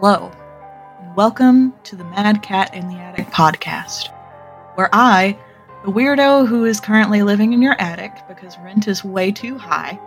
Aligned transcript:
Hello, 0.00 0.30
and 1.00 1.16
welcome 1.16 1.74
to 1.82 1.96
the 1.96 2.04
Mad 2.04 2.40
Cat 2.40 2.72
in 2.72 2.86
the 2.86 2.94
Attic 2.94 3.26
podcast, 3.30 4.14
where 4.76 4.88
I, 4.92 5.36
the 5.84 5.90
weirdo 5.90 6.46
who 6.46 6.66
is 6.66 6.78
currently 6.78 7.24
living 7.24 7.52
in 7.52 7.60
your 7.60 7.74
attic 7.80 8.12
because 8.28 8.56
rent 8.60 8.86
is 8.86 9.02
way 9.02 9.32
too 9.32 9.58
high, 9.58 9.98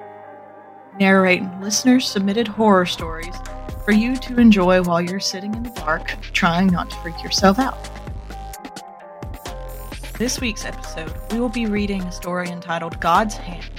narrate 0.98 1.44
listener 1.60 2.00
submitted 2.00 2.48
horror 2.48 2.86
stories 2.86 3.36
for 3.84 3.92
you 3.92 4.16
to 4.16 4.40
enjoy 4.40 4.82
while 4.82 5.02
you're 5.02 5.20
sitting 5.20 5.54
in 5.56 5.64
the 5.64 5.72
dark 5.72 6.08
trying 6.32 6.68
not 6.68 6.90
to 6.90 6.96
freak 7.00 7.22
yourself 7.22 7.60
out. 7.60 7.90
This 10.18 10.40
week's 10.40 10.64
episode, 10.64 11.14
we 11.34 11.42
will 11.42 11.50
be 11.50 11.66
reading 11.66 12.04
a 12.04 12.14
story 12.14 12.48
entitled 12.48 12.98
God's 13.02 13.36
Hand 13.36 13.70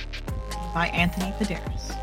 by 0.75 0.89
Anthony 0.89 1.33
Paderas. 1.39 1.97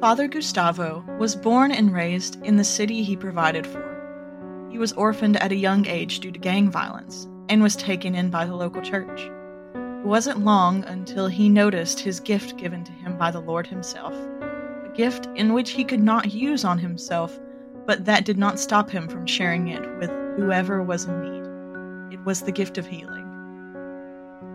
Father 0.00 0.28
Gustavo 0.28 1.04
was 1.18 1.34
born 1.34 1.72
and 1.72 1.92
raised 1.92 2.40
in 2.44 2.56
the 2.56 2.62
city 2.62 3.02
he 3.02 3.16
provided 3.16 3.66
for. 3.66 4.68
He 4.70 4.78
was 4.78 4.92
orphaned 4.92 5.36
at 5.38 5.50
a 5.50 5.56
young 5.56 5.88
age 5.88 6.20
due 6.20 6.30
to 6.30 6.38
gang 6.38 6.70
violence 6.70 7.26
and 7.48 7.60
was 7.60 7.74
taken 7.74 8.14
in 8.14 8.30
by 8.30 8.44
the 8.44 8.54
local 8.54 8.80
church. 8.80 9.28
It 9.74 10.06
wasn't 10.06 10.44
long 10.44 10.84
until 10.84 11.26
he 11.26 11.48
noticed 11.48 11.98
his 11.98 12.20
gift 12.20 12.56
given 12.58 12.84
to 12.84 12.92
him 12.92 13.18
by 13.18 13.32
the 13.32 13.40
Lord 13.40 13.66
Himself, 13.66 14.14
a 14.14 14.92
gift 14.94 15.26
in 15.34 15.52
which 15.52 15.70
he 15.70 15.82
could 15.82 16.02
not 16.02 16.32
use 16.32 16.64
on 16.64 16.78
himself, 16.78 17.36
but 17.84 18.04
that 18.04 18.24
did 18.24 18.38
not 18.38 18.60
stop 18.60 18.88
him 18.88 19.08
from 19.08 19.26
sharing 19.26 19.66
it 19.66 19.82
with 19.98 20.10
whoever 20.36 20.80
was 20.80 21.06
in 21.06 21.22
need. 21.22 22.14
It 22.14 22.24
was 22.24 22.42
the 22.42 22.52
gift 22.52 22.78
of 22.78 22.86
healing. 22.86 23.26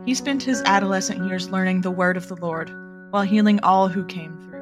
He 0.05 0.15
spent 0.15 0.41
his 0.41 0.61
adolescent 0.61 1.27
years 1.27 1.49
learning 1.49 1.81
the 1.81 1.91
word 1.91 2.15
of 2.15 2.29
the 2.29 2.37
Lord 2.37 2.71
while 3.11 3.23
healing 3.23 3.59
all 3.61 3.89
who 3.89 4.05
came 4.05 4.37
through. 4.37 4.52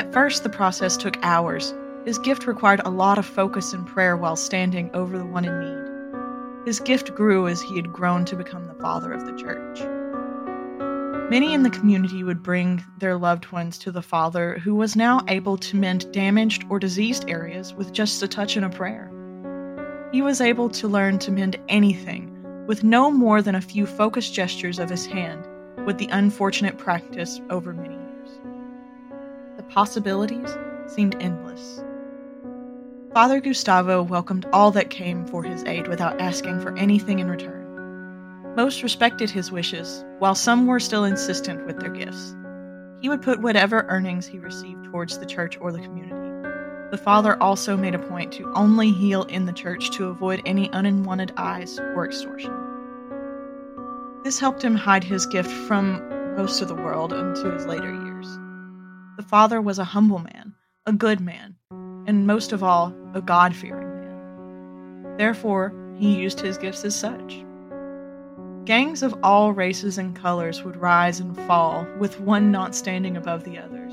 At 0.00 0.14
first, 0.14 0.44
the 0.44 0.48
process 0.48 0.96
took 0.96 1.18
hours. 1.22 1.74
His 2.06 2.18
gift 2.18 2.46
required 2.46 2.80
a 2.86 2.90
lot 2.90 3.18
of 3.18 3.26
focus 3.26 3.74
and 3.74 3.86
prayer 3.86 4.16
while 4.16 4.34
standing 4.34 4.90
over 4.94 5.18
the 5.18 5.26
one 5.26 5.44
in 5.44 5.60
need. 5.60 6.66
His 6.66 6.80
gift 6.80 7.14
grew 7.14 7.46
as 7.46 7.60
he 7.60 7.76
had 7.76 7.92
grown 7.92 8.24
to 8.24 8.34
become 8.34 8.66
the 8.66 8.80
father 8.80 9.12
of 9.12 9.26
the 9.26 9.36
church. 9.36 9.80
Many 11.30 11.52
in 11.52 11.64
the 11.64 11.68
community 11.68 12.24
would 12.24 12.42
bring 12.42 12.82
their 12.96 13.18
loved 13.18 13.52
ones 13.52 13.76
to 13.80 13.92
the 13.92 14.00
father, 14.00 14.58
who 14.64 14.74
was 14.74 14.96
now 14.96 15.20
able 15.28 15.58
to 15.58 15.76
mend 15.76 16.10
damaged 16.14 16.64
or 16.70 16.78
diseased 16.78 17.28
areas 17.28 17.74
with 17.74 17.92
just 17.92 18.22
a 18.22 18.26
touch 18.26 18.56
and 18.56 18.64
a 18.64 18.70
prayer. 18.70 19.12
He 20.12 20.22
was 20.22 20.40
able 20.40 20.70
to 20.70 20.88
learn 20.88 21.18
to 21.18 21.30
mend 21.30 21.58
anything 21.68 22.64
with 22.66 22.82
no 22.82 23.10
more 23.10 23.42
than 23.42 23.54
a 23.54 23.60
few 23.60 23.84
focused 23.84 24.32
gestures 24.32 24.78
of 24.78 24.88
his 24.88 25.04
hand, 25.04 25.46
with 25.84 25.98
the 25.98 26.08
unfortunate 26.10 26.78
practice 26.78 27.38
over 27.50 27.74
many 27.74 27.99
possibilities 29.70 30.56
seemed 30.86 31.16
endless. 31.20 31.82
Father 33.12 33.40
Gustavo 33.40 34.02
welcomed 34.02 34.46
all 34.52 34.70
that 34.70 34.90
came 34.90 35.26
for 35.26 35.42
his 35.42 35.64
aid 35.64 35.88
without 35.88 36.20
asking 36.20 36.60
for 36.60 36.76
anything 36.76 37.18
in 37.18 37.28
return. 37.28 38.54
Most 38.56 38.82
respected 38.82 39.30
his 39.30 39.50
wishes, 39.50 40.04
while 40.18 40.34
some 40.34 40.66
were 40.66 40.80
still 40.80 41.04
insistent 41.04 41.66
with 41.66 41.80
their 41.80 41.90
gifts. 41.90 42.36
He 43.00 43.08
would 43.08 43.22
put 43.22 43.40
whatever 43.40 43.86
earnings 43.88 44.26
he 44.26 44.38
received 44.38 44.84
towards 44.84 45.18
the 45.18 45.26
church 45.26 45.58
or 45.60 45.72
the 45.72 45.80
community. 45.80 46.14
The 46.90 46.98
father 46.98 47.40
also 47.40 47.76
made 47.76 47.94
a 47.94 47.98
point 47.98 48.32
to 48.32 48.52
only 48.54 48.90
heal 48.90 49.22
in 49.24 49.46
the 49.46 49.52
church 49.52 49.90
to 49.92 50.08
avoid 50.08 50.42
any 50.44 50.68
unwanted 50.72 51.32
eyes 51.36 51.78
or 51.78 52.04
extortion. 52.04 52.52
This 54.24 54.38
helped 54.38 54.62
him 54.62 54.74
hide 54.74 55.04
his 55.04 55.26
gift 55.26 55.50
from 55.50 56.02
most 56.36 56.60
of 56.60 56.68
the 56.68 56.74
world 56.74 57.12
into 57.12 57.50
his 57.52 57.66
later 57.66 57.92
years. 57.92 58.09
The 59.20 59.26
father 59.26 59.60
was 59.60 59.78
a 59.78 59.84
humble 59.84 60.20
man, 60.20 60.54
a 60.86 60.94
good 60.94 61.20
man, 61.20 61.56
and 62.06 62.26
most 62.26 62.52
of 62.52 62.62
all, 62.62 62.94
a 63.12 63.20
God 63.20 63.54
fearing 63.54 63.86
man. 63.86 65.16
Therefore, 65.18 65.74
he 65.98 66.18
used 66.18 66.40
his 66.40 66.56
gifts 66.56 66.86
as 66.86 66.94
such. 66.94 67.44
Gangs 68.64 69.02
of 69.02 69.14
all 69.22 69.52
races 69.52 69.98
and 69.98 70.16
colors 70.16 70.64
would 70.64 70.78
rise 70.78 71.20
and 71.20 71.36
fall, 71.36 71.86
with 71.98 72.18
one 72.18 72.50
not 72.50 72.74
standing 72.74 73.14
above 73.14 73.44
the 73.44 73.58
others. 73.58 73.92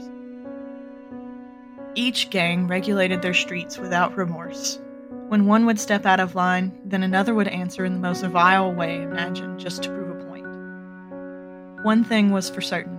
Each 1.94 2.30
gang 2.30 2.66
regulated 2.66 3.22
their 3.22 3.34
streets 3.34 3.78
without 3.78 4.16
remorse. 4.16 4.80
When 5.28 5.46
one 5.46 5.66
would 5.66 5.78
step 5.78 6.06
out 6.06 6.22
of 6.22 6.36
line, 6.36 6.72
then 6.86 7.04
another 7.04 7.36
would 7.36 7.50
answer 7.50 7.84
in 7.84 7.92
the 7.92 8.00
most 8.00 8.24
vile 8.24 8.74
way 8.74 9.02
imagined 9.02 9.60
just 9.60 9.84
to 9.84 9.90
prove 9.90 10.22
a 10.22 10.24
point. 10.24 11.84
One 11.84 12.06
thing 12.06 12.32
was 12.32 12.50
for 12.50 12.62
certain 12.62 12.97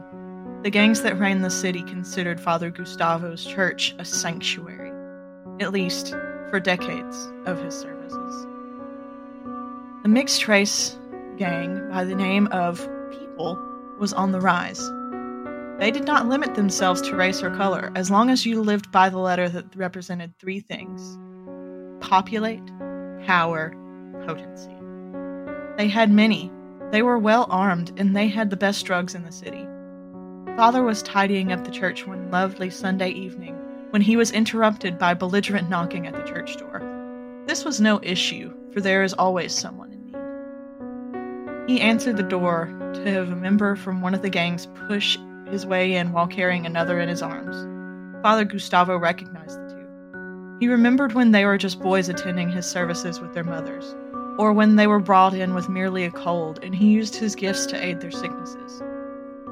the 0.62 0.70
gangs 0.70 1.02
that 1.02 1.18
ran 1.18 1.42
the 1.42 1.50
city 1.50 1.82
considered 1.82 2.40
Father 2.40 2.70
Gustavo's 2.70 3.44
church 3.44 3.94
a 3.98 4.04
sanctuary, 4.04 4.92
at 5.60 5.72
least 5.72 6.10
for 6.50 6.58
decades 6.58 7.30
of 7.46 7.62
his 7.62 7.74
services. 7.74 8.46
The 10.02 10.08
mixed 10.08 10.48
race 10.48 10.98
gang 11.36 11.88
by 11.90 12.04
the 12.04 12.14
name 12.14 12.48
of 12.48 12.88
People 13.12 13.58
was 14.00 14.12
on 14.12 14.32
the 14.32 14.40
rise. 14.40 14.90
They 15.78 15.92
did 15.92 16.04
not 16.04 16.28
limit 16.28 16.56
themselves 16.56 17.00
to 17.02 17.14
race 17.14 17.40
or 17.40 17.54
color, 17.54 17.92
as 17.94 18.10
long 18.10 18.28
as 18.28 18.44
you 18.44 18.60
lived 18.60 18.90
by 18.90 19.08
the 19.08 19.18
letter 19.18 19.48
that 19.48 19.76
represented 19.76 20.36
three 20.38 20.60
things 20.60 21.18
populate, 22.00 22.66
power, 23.26 23.72
potency. 24.26 24.74
They 25.76 25.88
had 25.88 26.10
many. 26.10 26.50
They 26.90 27.02
were 27.02 27.18
well 27.18 27.46
armed, 27.48 27.92
and 27.96 28.16
they 28.16 28.26
had 28.26 28.50
the 28.50 28.56
best 28.56 28.84
drugs 28.86 29.14
in 29.14 29.24
the 29.24 29.32
city. 29.32 29.66
Father 30.58 30.82
was 30.82 31.04
tidying 31.04 31.52
up 31.52 31.62
the 31.62 31.70
church 31.70 32.04
one 32.04 32.32
lovely 32.32 32.68
Sunday 32.68 33.10
evening 33.10 33.54
when 33.90 34.02
he 34.02 34.16
was 34.16 34.32
interrupted 34.32 34.98
by 34.98 35.14
belligerent 35.14 35.68
knocking 35.68 36.04
at 36.08 36.14
the 36.14 36.28
church 36.28 36.56
door. 36.56 36.82
This 37.46 37.64
was 37.64 37.80
no 37.80 38.00
issue, 38.02 38.52
for 38.72 38.80
there 38.80 39.04
is 39.04 39.12
always 39.12 39.54
someone 39.56 39.92
in 39.92 40.06
need. 40.06 41.70
He 41.70 41.80
answered 41.80 42.16
the 42.16 42.24
door 42.24 42.74
to 42.92 43.08
have 43.08 43.30
a 43.30 43.36
member 43.36 43.76
from 43.76 44.00
one 44.00 44.14
of 44.14 44.22
the 44.22 44.30
gangs 44.30 44.66
push 44.88 45.16
his 45.48 45.64
way 45.64 45.94
in 45.94 46.10
while 46.10 46.26
carrying 46.26 46.66
another 46.66 46.98
in 46.98 47.08
his 47.08 47.22
arms. 47.22 47.54
Father 48.20 48.44
Gustavo 48.44 48.96
recognized 48.96 49.60
the 49.60 49.74
two. 49.74 50.56
He 50.58 50.66
remembered 50.66 51.12
when 51.12 51.30
they 51.30 51.44
were 51.44 51.56
just 51.56 51.78
boys 51.78 52.08
attending 52.08 52.50
his 52.50 52.66
services 52.66 53.20
with 53.20 53.32
their 53.32 53.44
mothers, 53.44 53.94
or 54.40 54.52
when 54.52 54.74
they 54.74 54.88
were 54.88 54.98
brought 54.98 55.34
in 55.34 55.54
with 55.54 55.68
merely 55.68 56.04
a 56.04 56.10
cold, 56.10 56.58
and 56.64 56.74
he 56.74 56.88
used 56.88 57.14
his 57.14 57.36
gifts 57.36 57.64
to 57.66 57.80
aid 57.80 58.00
their 58.00 58.10
sicknesses. 58.10 58.82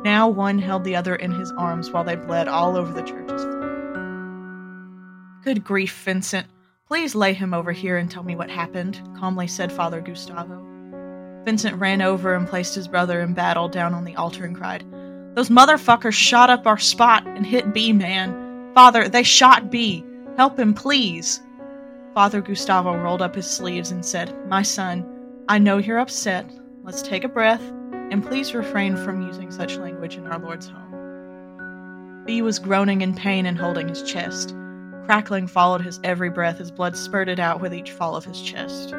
Now 0.07 0.29
one 0.29 0.61
held 0.61 0.85
the 0.85 0.95
other 0.95 1.17
in 1.17 1.33
his 1.33 1.51
arms 1.59 1.91
while 1.91 2.05
they 2.05 2.15
bled 2.15 2.47
all 2.47 2.77
over 2.77 2.93
the 2.93 3.03
church's 3.03 3.43
floor. 3.43 5.41
Good 5.43 5.65
grief, 5.65 6.01
Vincent. 6.05 6.47
Please 6.87 7.17
lay 7.17 7.33
him 7.33 7.53
over 7.53 7.73
here 7.73 7.97
and 7.97 8.09
tell 8.09 8.23
me 8.23 8.37
what 8.37 8.49
happened, 8.49 9.01
calmly 9.19 9.49
said 9.49 9.73
Father 9.73 10.01
Gustavo. 10.01 10.65
Vincent 11.45 11.81
ran 11.81 12.03
over 12.03 12.37
and 12.37 12.47
placed 12.47 12.77
his 12.77 12.87
brother 12.87 13.21
in 13.21 13.35
battle 13.35 13.69
down 13.69 13.95
on 13.95 14.05
the 14.05 14.15
altar 14.15 14.45
and 14.45 14.55
cried, 14.55 14.85
Those 15.35 15.49
motherfuckers 15.49 16.13
shot 16.13 16.51
up 16.51 16.69
our 16.69 16.79
spot 16.79 17.27
and 17.27 17.45
hit 17.45 17.75
B, 17.75 17.93
man. 17.93 18.71
Father, 18.77 19.09
they 19.09 19.25
shot 19.25 19.73
B. 19.73 20.05
Help 20.37 20.57
him, 20.57 20.73
please. 20.73 21.43
Father 22.15 22.41
Gustavo 22.41 22.95
rolled 22.95 23.23
up 23.23 23.35
his 23.35 23.51
sleeves 23.51 23.91
and 23.91 24.07
said, 24.07 24.33
My 24.47 24.63
son, 24.63 25.05
I 25.49 25.59
know 25.59 25.79
you're 25.79 25.99
upset. 25.99 26.49
Let's 26.85 27.03
take 27.03 27.25
a 27.25 27.29
breath 27.29 27.73
and 28.11 28.25
please 28.25 28.55
refrain 28.55 28.97
from 28.97 29.27
using 29.27 29.51
such 29.51 29.77
language 29.77 30.17
in 30.17 30.27
our 30.27 30.39
Lord's 30.39 30.69
home. 30.69 32.25
B 32.27 32.43
was 32.43 32.59
groaning 32.59 33.03
in 33.03 33.15
pain 33.15 33.47
and 33.47 33.57
holding 33.57 33.89
his 33.89 34.03
chest. 34.03 34.55
Crackling 35.05 35.47
followed 35.47 35.83
his 35.83 36.01
every 36.03 36.31
breath 36.31 36.61
as 36.61 36.71
blood 36.71 36.97
spurted 36.97 37.39
out 37.39 37.61
with 37.61 37.73
each 37.73 37.93
fall 37.93 38.17
of 38.17 38.25
his 38.25 38.43
chest. 38.43 38.93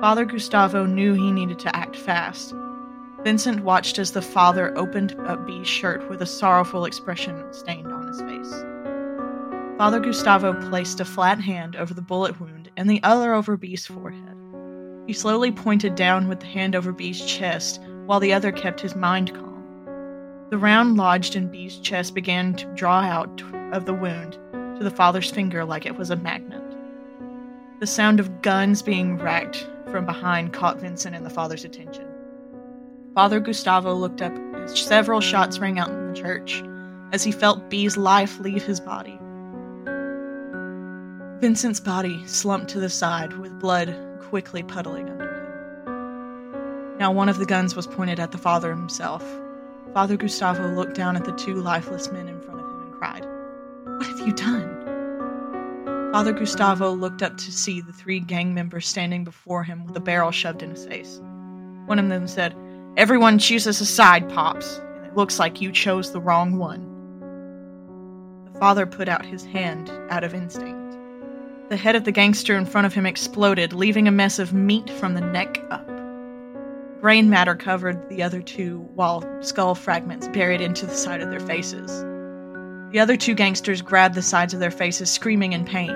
Father 0.00 0.24
Gustavo 0.24 0.84
knew 0.84 1.14
he 1.14 1.32
needed 1.32 1.58
to 1.60 1.74
act 1.74 1.96
fast. 1.96 2.54
Vincent 3.22 3.62
watched 3.62 3.98
as 3.98 4.12
the 4.12 4.20
father 4.20 4.76
opened 4.76 5.14
up 5.26 5.46
B's 5.46 5.66
shirt 5.66 6.08
with 6.10 6.20
a 6.20 6.26
sorrowful 6.26 6.84
expression 6.84 7.40
stained 7.52 7.92
on 7.92 8.06
his 8.08 8.20
face. 8.20 8.64
Father 9.78 10.00
Gustavo 10.00 10.52
placed 10.68 11.00
a 11.00 11.04
flat 11.04 11.40
hand 11.40 11.76
over 11.76 11.94
the 11.94 12.02
bullet 12.02 12.40
wound 12.40 12.70
and 12.76 12.90
the 12.90 13.02
other 13.02 13.32
over 13.32 13.56
B's 13.56 13.86
forehead. 13.86 14.36
He 15.06 15.12
slowly 15.12 15.50
pointed 15.52 15.94
down 15.94 16.28
with 16.28 16.40
the 16.40 16.46
hand 16.46 16.74
over 16.74 16.92
B's 16.92 17.24
chest 17.24 17.80
while 18.06 18.20
the 18.20 18.32
other 18.32 18.52
kept 18.52 18.80
his 18.80 18.94
mind 18.94 19.34
calm. 19.34 19.64
The 20.50 20.58
round 20.58 20.96
lodged 20.96 21.34
in 21.34 21.48
B's 21.48 21.78
chest 21.78 22.14
began 22.14 22.54
to 22.54 22.66
draw 22.74 23.00
out 23.00 23.42
of 23.72 23.86
the 23.86 23.94
wound 23.94 24.38
to 24.52 24.84
the 24.84 24.90
father's 24.90 25.30
finger 25.30 25.64
like 25.64 25.86
it 25.86 25.96
was 25.96 26.10
a 26.10 26.16
magnet. 26.16 26.62
The 27.80 27.86
sound 27.86 28.20
of 28.20 28.42
guns 28.42 28.82
being 28.82 29.18
racked 29.18 29.66
from 29.90 30.06
behind 30.06 30.52
caught 30.52 30.80
Vincent 30.80 31.16
and 31.16 31.24
the 31.24 31.30
father's 31.30 31.64
attention. 31.64 32.06
Father 33.14 33.40
Gustavo 33.40 33.94
looked 33.94 34.22
up 34.22 34.32
as 34.56 34.78
several 34.78 35.20
shots 35.20 35.58
rang 35.58 35.78
out 35.78 35.90
in 35.90 36.12
the 36.12 36.20
church 36.20 36.62
as 37.12 37.22
he 37.22 37.32
felt 37.32 37.68
B's 37.68 37.96
life 37.96 38.38
leave 38.40 38.62
his 38.62 38.80
body. 38.80 39.18
Vincent's 41.40 41.80
body 41.80 42.22
slumped 42.26 42.70
to 42.70 42.78
the 42.78 42.88
side 42.88 43.32
with 43.38 43.58
blood 43.58 43.94
quickly 44.20 44.62
puddling 44.62 45.10
under. 45.10 45.31
Now 47.02 47.10
one 47.10 47.28
of 47.28 47.38
the 47.40 47.46
guns 47.46 47.74
was 47.74 47.88
pointed 47.88 48.20
at 48.20 48.30
the 48.30 48.38
father 48.38 48.70
himself. 48.70 49.24
Father 49.92 50.16
Gustavo 50.16 50.68
looked 50.68 50.94
down 50.94 51.16
at 51.16 51.24
the 51.24 51.32
two 51.32 51.56
lifeless 51.56 52.12
men 52.12 52.28
in 52.28 52.40
front 52.40 52.60
of 52.60 52.66
him 52.66 52.80
and 52.80 52.92
cried, 52.92 53.26
What 53.98 54.06
have 54.06 54.20
you 54.20 54.32
done? 54.32 56.12
Father 56.12 56.32
Gustavo 56.32 56.92
looked 56.92 57.20
up 57.20 57.36
to 57.38 57.50
see 57.50 57.80
the 57.80 57.92
three 57.92 58.20
gang 58.20 58.54
members 58.54 58.86
standing 58.86 59.24
before 59.24 59.64
him 59.64 59.84
with 59.84 59.96
a 59.96 60.00
barrel 60.00 60.30
shoved 60.30 60.62
in 60.62 60.70
his 60.70 60.86
face. 60.86 61.20
One 61.86 61.98
of 61.98 62.08
them 62.08 62.28
said, 62.28 62.54
Everyone 62.96 63.40
chooses 63.40 63.80
a 63.80 63.84
side, 63.84 64.28
Pops, 64.28 64.78
and 64.78 65.04
it 65.04 65.16
looks 65.16 65.40
like 65.40 65.60
you 65.60 65.72
chose 65.72 66.12
the 66.12 66.20
wrong 66.20 66.56
one. 66.56 66.86
The 68.52 68.60
father 68.60 68.86
put 68.86 69.08
out 69.08 69.26
his 69.26 69.44
hand 69.44 69.90
out 70.08 70.22
of 70.22 70.34
instinct. 70.34 70.96
The 71.68 71.76
head 71.76 71.96
of 71.96 72.04
the 72.04 72.12
gangster 72.12 72.56
in 72.56 72.64
front 72.64 72.86
of 72.86 72.94
him 72.94 73.06
exploded, 73.06 73.72
leaving 73.72 74.06
a 74.06 74.12
mess 74.12 74.38
of 74.38 74.52
meat 74.52 74.88
from 74.88 75.14
the 75.14 75.20
neck 75.20 75.60
up. 75.72 76.01
Brain 77.02 77.28
matter 77.28 77.56
covered 77.56 78.08
the 78.08 78.22
other 78.22 78.40
two, 78.40 78.78
while 78.94 79.28
skull 79.42 79.74
fragments 79.74 80.28
buried 80.28 80.60
into 80.60 80.86
the 80.86 80.94
side 80.94 81.20
of 81.20 81.30
their 81.30 81.40
faces. 81.40 81.90
The 82.92 83.00
other 83.00 83.16
two 83.16 83.34
gangsters 83.34 83.82
grabbed 83.82 84.14
the 84.14 84.22
sides 84.22 84.54
of 84.54 84.60
their 84.60 84.70
faces, 84.70 85.10
screaming 85.10 85.52
in 85.52 85.64
pain. 85.64 85.90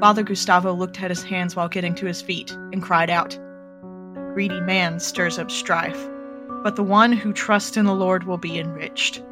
Father 0.00 0.22
Gustavo 0.22 0.72
looked 0.72 1.02
at 1.02 1.10
his 1.10 1.24
hands 1.24 1.56
while 1.56 1.68
getting 1.68 1.96
to 1.96 2.06
his 2.06 2.22
feet 2.22 2.52
and 2.72 2.80
cried 2.80 3.10
out, 3.10 3.34
A 3.34 4.30
greedy 4.32 4.60
man 4.60 5.00
stirs 5.00 5.36
up 5.36 5.50
strife, 5.50 6.08
but 6.62 6.76
the 6.76 6.84
one 6.84 7.10
who 7.10 7.32
trusts 7.32 7.76
in 7.76 7.86
the 7.86 7.92
Lord 7.92 8.22
will 8.22 8.38
be 8.38 8.60
enriched. 8.60 9.24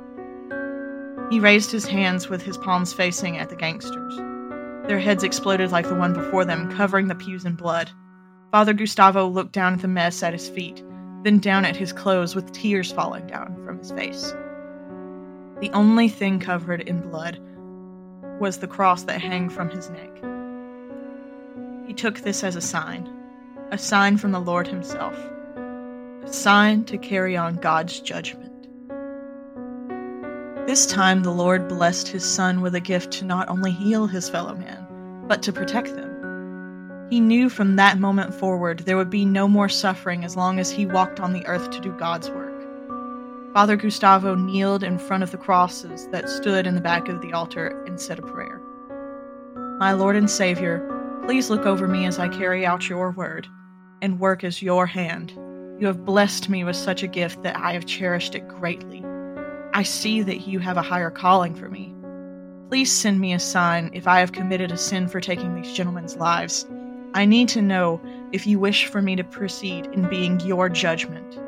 He 1.30 1.38
raised 1.38 1.70
his 1.70 1.86
hands 1.86 2.28
with 2.28 2.42
his 2.42 2.58
palms 2.58 2.92
facing 2.92 3.38
at 3.38 3.50
the 3.50 3.56
gangsters. 3.56 4.16
Their 4.88 4.98
heads 4.98 5.22
exploded 5.22 5.70
like 5.70 5.88
the 5.88 5.94
one 5.94 6.12
before 6.12 6.44
them, 6.44 6.72
covering 6.76 7.06
the 7.06 7.14
pews 7.14 7.44
in 7.44 7.54
blood. 7.54 7.88
Father 8.50 8.72
Gustavo 8.72 9.28
looked 9.28 9.52
down 9.52 9.74
at 9.74 9.80
the 9.80 9.88
mess 9.88 10.22
at 10.22 10.32
his 10.32 10.48
feet, 10.48 10.82
then 11.22 11.38
down 11.38 11.64
at 11.64 11.76
his 11.76 11.92
clothes 11.92 12.34
with 12.34 12.52
tears 12.52 12.92
falling 12.92 13.26
down 13.26 13.62
from 13.64 13.78
his 13.78 13.92
face. 13.92 14.34
The 15.60 15.70
only 15.72 16.08
thing 16.08 16.38
covered 16.38 16.82
in 16.82 17.00
blood 17.00 17.40
was 18.38 18.58
the 18.58 18.68
cross 18.68 19.02
that 19.04 19.20
hung 19.20 19.48
from 19.48 19.68
his 19.68 19.90
neck. 19.90 20.10
He 21.86 21.94
took 21.94 22.20
this 22.20 22.44
as 22.44 22.54
a 22.54 22.60
sign, 22.60 23.08
a 23.70 23.78
sign 23.78 24.18
from 24.18 24.32
the 24.32 24.40
Lord 24.40 24.68
Himself, 24.68 25.14
a 26.22 26.30
sign 26.30 26.84
to 26.84 26.98
carry 26.98 27.34
on 27.36 27.56
God's 27.56 27.98
judgment. 28.00 28.52
This 30.66 30.84
time 30.84 31.22
the 31.22 31.30
Lord 31.30 31.66
blessed 31.66 32.08
His 32.08 32.24
Son 32.24 32.60
with 32.60 32.74
a 32.74 32.80
gift 32.80 33.10
to 33.14 33.24
not 33.24 33.48
only 33.48 33.70
heal 33.70 34.06
his 34.06 34.28
fellow 34.28 34.54
man, 34.54 34.86
but 35.26 35.42
to 35.44 35.52
protect 35.52 35.96
them. 35.96 36.07
He 37.10 37.20
knew 37.20 37.48
from 37.48 37.76
that 37.76 37.98
moment 37.98 38.34
forward 38.34 38.80
there 38.80 38.96
would 38.98 39.08
be 39.08 39.24
no 39.24 39.48
more 39.48 39.68
suffering 39.68 40.24
as 40.24 40.36
long 40.36 40.58
as 40.58 40.70
he 40.70 40.84
walked 40.84 41.20
on 41.20 41.32
the 41.32 41.46
earth 41.46 41.70
to 41.70 41.80
do 41.80 41.92
God's 41.92 42.28
work. 42.30 42.48
Father 43.54 43.76
Gustavo 43.76 44.34
kneeled 44.34 44.82
in 44.82 44.98
front 44.98 45.22
of 45.22 45.30
the 45.30 45.38
crosses 45.38 46.06
that 46.08 46.28
stood 46.28 46.66
in 46.66 46.74
the 46.74 46.82
back 46.82 47.08
of 47.08 47.22
the 47.22 47.32
altar 47.32 47.82
and 47.86 47.98
said 47.98 48.18
a 48.18 48.22
prayer. 48.22 48.60
My 49.78 49.92
Lord 49.92 50.16
and 50.16 50.30
Savior, 50.30 50.86
please 51.24 51.48
look 51.48 51.64
over 51.64 51.88
me 51.88 52.04
as 52.04 52.18
I 52.18 52.28
carry 52.28 52.66
out 52.66 52.90
your 52.90 53.10
word 53.10 53.48
and 54.02 54.20
work 54.20 54.44
as 54.44 54.60
your 54.60 54.86
hand. 54.86 55.32
You 55.80 55.86
have 55.86 56.04
blessed 56.04 56.50
me 56.50 56.62
with 56.62 56.76
such 56.76 57.02
a 57.02 57.08
gift 57.08 57.42
that 57.42 57.56
I 57.56 57.72
have 57.72 57.86
cherished 57.86 58.34
it 58.34 58.46
greatly. 58.48 59.02
I 59.72 59.82
see 59.82 60.20
that 60.22 60.46
you 60.46 60.58
have 60.58 60.76
a 60.76 60.82
higher 60.82 61.10
calling 61.10 61.54
for 61.54 61.70
me. 61.70 61.94
Please 62.68 62.92
send 62.92 63.18
me 63.18 63.32
a 63.32 63.38
sign 63.38 63.88
if 63.94 64.06
I 64.06 64.20
have 64.20 64.32
committed 64.32 64.72
a 64.72 64.76
sin 64.76 65.08
for 65.08 65.20
taking 65.20 65.54
these 65.54 65.72
gentlemen's 65.72 66.16
lives. 66.16 66.66
I 67.14 67.24
need 67.24 67.48
to 67.50 67.62
know 67.62 68.00
if 68.32 68.46
you 68.46 68.58
wish 68.58 68.86
for 68.86 69.00
me 69.00 69.16
to 69.16 69.24
proceed 69.24 69.86
in 69.86 70.08
being 70.08 70.38
your 70.40 70.68
judgment. 70.68 71.38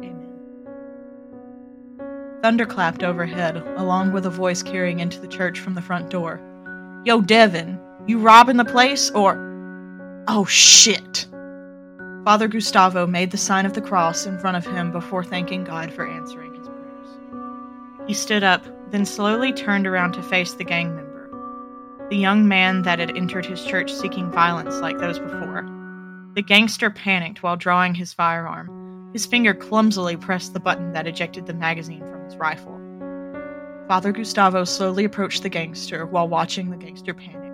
Amen. 0.00 0.28
Thunder 2.42 2.66
clapped 2.66 3.02
overhead, 3.02 3.56
along 3.76 4.12
with 4.12 4.26
a 4.26 4.30
voice 4.30 4.62
carrying 4.62 5.00
into 5.00 5.20
the 5.20 5.28
church 5.28 5.60
from 5.60 5.74
the 5.74 5.82
front 5.82 6.10
door. 6.10 6.40
Yo, 7.04 7.20
Devin, 7.20 7.78
you 8.06 8.18
robbing 8.18 8.56
the 8.56 8.64
place 8.64 9.10
or. 9.10 9.52
Oh, 10.26 10.46
shit! 10.46 11.26
Father 12.24 12.48
Gustavo 12.48 13.06
made 13.06 13.30
the 13.30 13.36
sign 13.36 13.66
of 13.66 13.74
the 13.74 13.82
cross 13.82 14.24
in 14.24 14.38
front 14.38 14.56
of 14.56 14.64
him 14.66 14.90
before 14.90 15.22
thanking 15.22 15.64
God 15.64 15.92
for 15.92 16.08
answering 16.08 16.54
his 16.54 16.66
prayers. 16.66 17.08
He 18.06 18.14
stood 18.14 18.42
up, 18.42 18.64
then 18.90 19.04
slowly 19.04 19.52
turned 19.52 19.86
around 19.86 20.12
to 20.12 20.22
face 20.22 20.54
the 20.54 20.64
gang 20.64 20.96
the 22.10 22.16
young 22.16 22.48
man 22.48 22.82
that 22.82 22.98
had 22.98 23.16
entered 23.16 23.46
his 23.46 23.64
church 23.64 23.92
seeking 23.92 24.30
violence 24.30 24.76
like 24.76 24.98
those 24.98 25.18
before. 25.18 25.68
The 26.34 26.42
gangster 26.42 26.90
panicked 26.90 27.42
while 27.42 27.56
drawing 27.56 27.94
his 27.94 28.12
firearm 28.12 28.84
his 29.14 29.24
finger 29.24 29.54
clumsily 29.54 30.16
pressed 30.16 30.52
the 30.52 30.60
button 30.60 30.92
that 30.92 31.06
ejected 31.06 31.46
the 31.46 31.54
magazine 31.54 32.00
from 32.00 32.24
his 32.24 32.36
rifle. 32.36 32.80
Father 33.86 34.10
Gustavo 34.10 34.64
slowly 34.64 35.04
approached 35.04 35.44
the 35.44 35.48
gangster 35.48 36.04
while 36.04 36.26
watching 36.26 36.70
the 36.70 36.76
gangster 36.76 37.14
panic. 37.14 37.52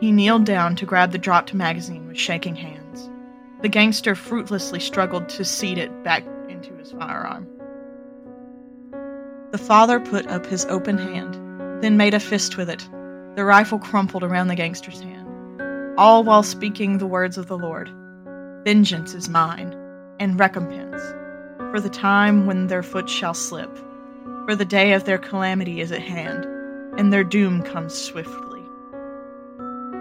He 0.00 0.12
kneeled 0.12 0.44
down 0.44 0.76
to 0.76 0.86
grab 0.86 1.10
the 1.10 1.18
dropped 1.18 1.52
magazine 1.54 2.06
with 2.06 2.16
shaking 2.16 2.54
hands. 2.54 3.10
The 3.62 3.68
gangster 3.68 4.14
fruitlessly 4.14 4.78
struggled 4.78 5.28
to 5.30 5.44
seat 5.44 5.76
it 5.76 6.04
back 6.04 6.24
into 6.48 6.72
his 6.76 6.92
firearm. 6.92 7.48
The 9.50 9.58
father 9.58 9.98
put 9.98 10.28
up 10.28 10.46
his 10.46 10.66
open 10.66 10.98
hand, 10.98 11.34
then 11.80 11.96
made 11.96 12.14
a 12.14 12.20
fist 12.20 12.56
with 12.56 12.70
it. 12.70 12.88
The 13.36 13.44
rifle 13.44 13.78
crumpled 13.78 14.24
around 14.24 14.48
the 14.48 14.54
gangster's 14.54 15.00
hand, 15.00 15.28
all 15.98 16.24
while 16.24 16.42
speaking 16.42 16.98
the 16.98 17.06
words 17.06 17.36
of 17.36 17.48
the 17.48 17.58
Lord 17.58 17.90
Vengeance 18.64 19.14
is 19.14 19.28
mine 19.28 19.76
and 20.18 20.40
recompense, 20.40 21.00
for 21.70 21.80
the 21.80 21.88
time 21.90 22.46
when 22.46 22.66
their 22.66 22.82
foot 22.82 23.08
shall 23.08 23.34
slip, 23.34 23.70
for 24.44 24.56
the 24.56 24.64
day 24.64 24.92
of 24.92 25.04
their 25.04 25.18
calamity 25.18 25.80
is 25.80 25.92
at 25.92 26.02
hand, 26.02 26.44
and 26.98 27.12
their 27.12 27.22
doom 27.22 27.62
comes 27.62 27.94
swiftly. 27.94 28.62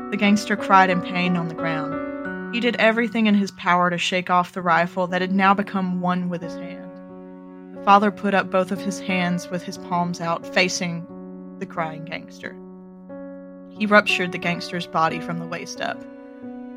The 0.10 0.18
gangster 0.18 0.56
cried 0.56 0.90
in 0.90 1.02
pain 1.02 1.36
on 1.36 1.48
the 1.48 1.54
ground. 1.54 2.56
He 2.56 2.62
did 2.62 2.78
everything 2.78 3.28
in 3.28 3.36
his 3.36 3.52
power 3.52 3.90
to 3.90 3.98
shake 3.98 4.30
off 4.30 4.54
the 4.54 4.62
rifle 4.62 5.08
that 5.08 5.22
had 5.22 5.34
now 5.34 5.54
become 5.54 6.00
one 6.00 6.30
with 6.30 6.42
his 6.42 6.56
hand. 6.56 6.90
The 7.76 7.84
father 7.84 8.12
put 8.12 8.34
up 8.34 8.50
both 8.50 8.72
of 8.72 8.80
his 8.80 9.00
hands 9.00 9.50
with 9.50 9.62
his 9.62 9.78
palms 9.78 10.22
out, 10.22 10.46
facing 10.54 11.06
the 11.60 11.66
crying 11.66 12.06
gangster. 12.06 12.56
He 13.78 13.86
ruptured 13.86 14.32
the 14.32 14.38
gangster's 14.38 14.88
body 14.88 15.20
from 15.20 15.40
the 15.40 15.48
waist 15.48 15.82
up. 15.82 16.02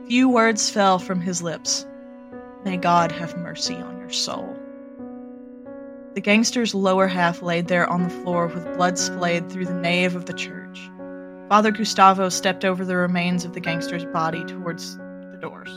Few 0.07 0.29
words 0.29 0.71
fell 0.71 0.99
from 0.99 1.21
his 1.21 1.43
lips, 1.43 1.87
May 2.65 2.77
God 2.77 3.13
have 3.13 3.37
mercy 3.37 3.77
on 3.77 3.99
your 3.99 4.11
soul. 4.11 4.57
The 6.15 6.21
gangster's 6.21 6.75
lower 6.75 7.07
half 7.07 7.43
laid 7.43 7.69
there 7.69 7.89
on 7.89 8.03
the 8.03 8.11
floor 8.11 8.49
with 8.49 8.65
blood 8.77 8.99
splayed 8.99 9.49
through 9.51 9.67
the 9.67 9.75
nave 9.75 10.17
of 10.17 10.27
the 10.27 10.33
church. 10.33 10.91
Father 11.49 11.71
Gustavo 11.71 12.29
stepped 12.29 12.65
over 12.65 12.85
the 12.85 12.97
remains 12.97 13.45
of 13.45 13.55
the 13.55 13.61
gangster's 13.61 14.05
body 14.07 14.45
towards 14.45 14.97
the 14.97 15.39
doors. 15.41 15.71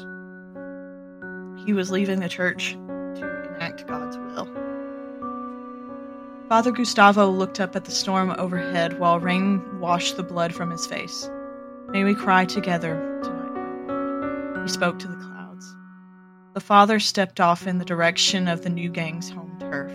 He 1.65 1.73
was 1.73 1.91
leaving 1.91 2.19
the 2.19 2.27
church 2.29 2.71
to 2.71 3.53
enact 3.55 3.85
God's. 3.87 4.17
Father 6.51 6.73
Gustavo 6.73 7.29
looked 7.29 7.61
up 7.61 7.77
at 7.77 7.85
the 7.85 7.91
storm 7.91 8.35
overhead 8.37 8.99
while 8.99 9.21
rain 9.21 9.79
washed 9.79 10.17
the 10.17 10.23
blood 10.23 10.53
from 10.53 10.69
his 10.69 10.85
face. 10.85 11.29
May 11.87 12.03
we 12.03 12.13
cry 12.13 12.43
together 12.43 12.95
tonight, 13.23 13.53
my 13.87 13.93
Lord. 13.93 14.67
He 14.67 14.69
spoke 14.69 14.99
to 14.99 15.07
the 15.07 15.15
clouds. 15.15 15.73
The 16.53 16.59
father 16.59 16.99
stepped 16.99 17.39
off 17.39 17.67
in 17.67 17.77
the 17.77 17.85
direction 17.85 18.49
of 18.49 18.63
the 18.63 18.69
new 18.69 18.89
gang's 18.89 19.29
home 19.29 19.55
turf. 19.61 19.93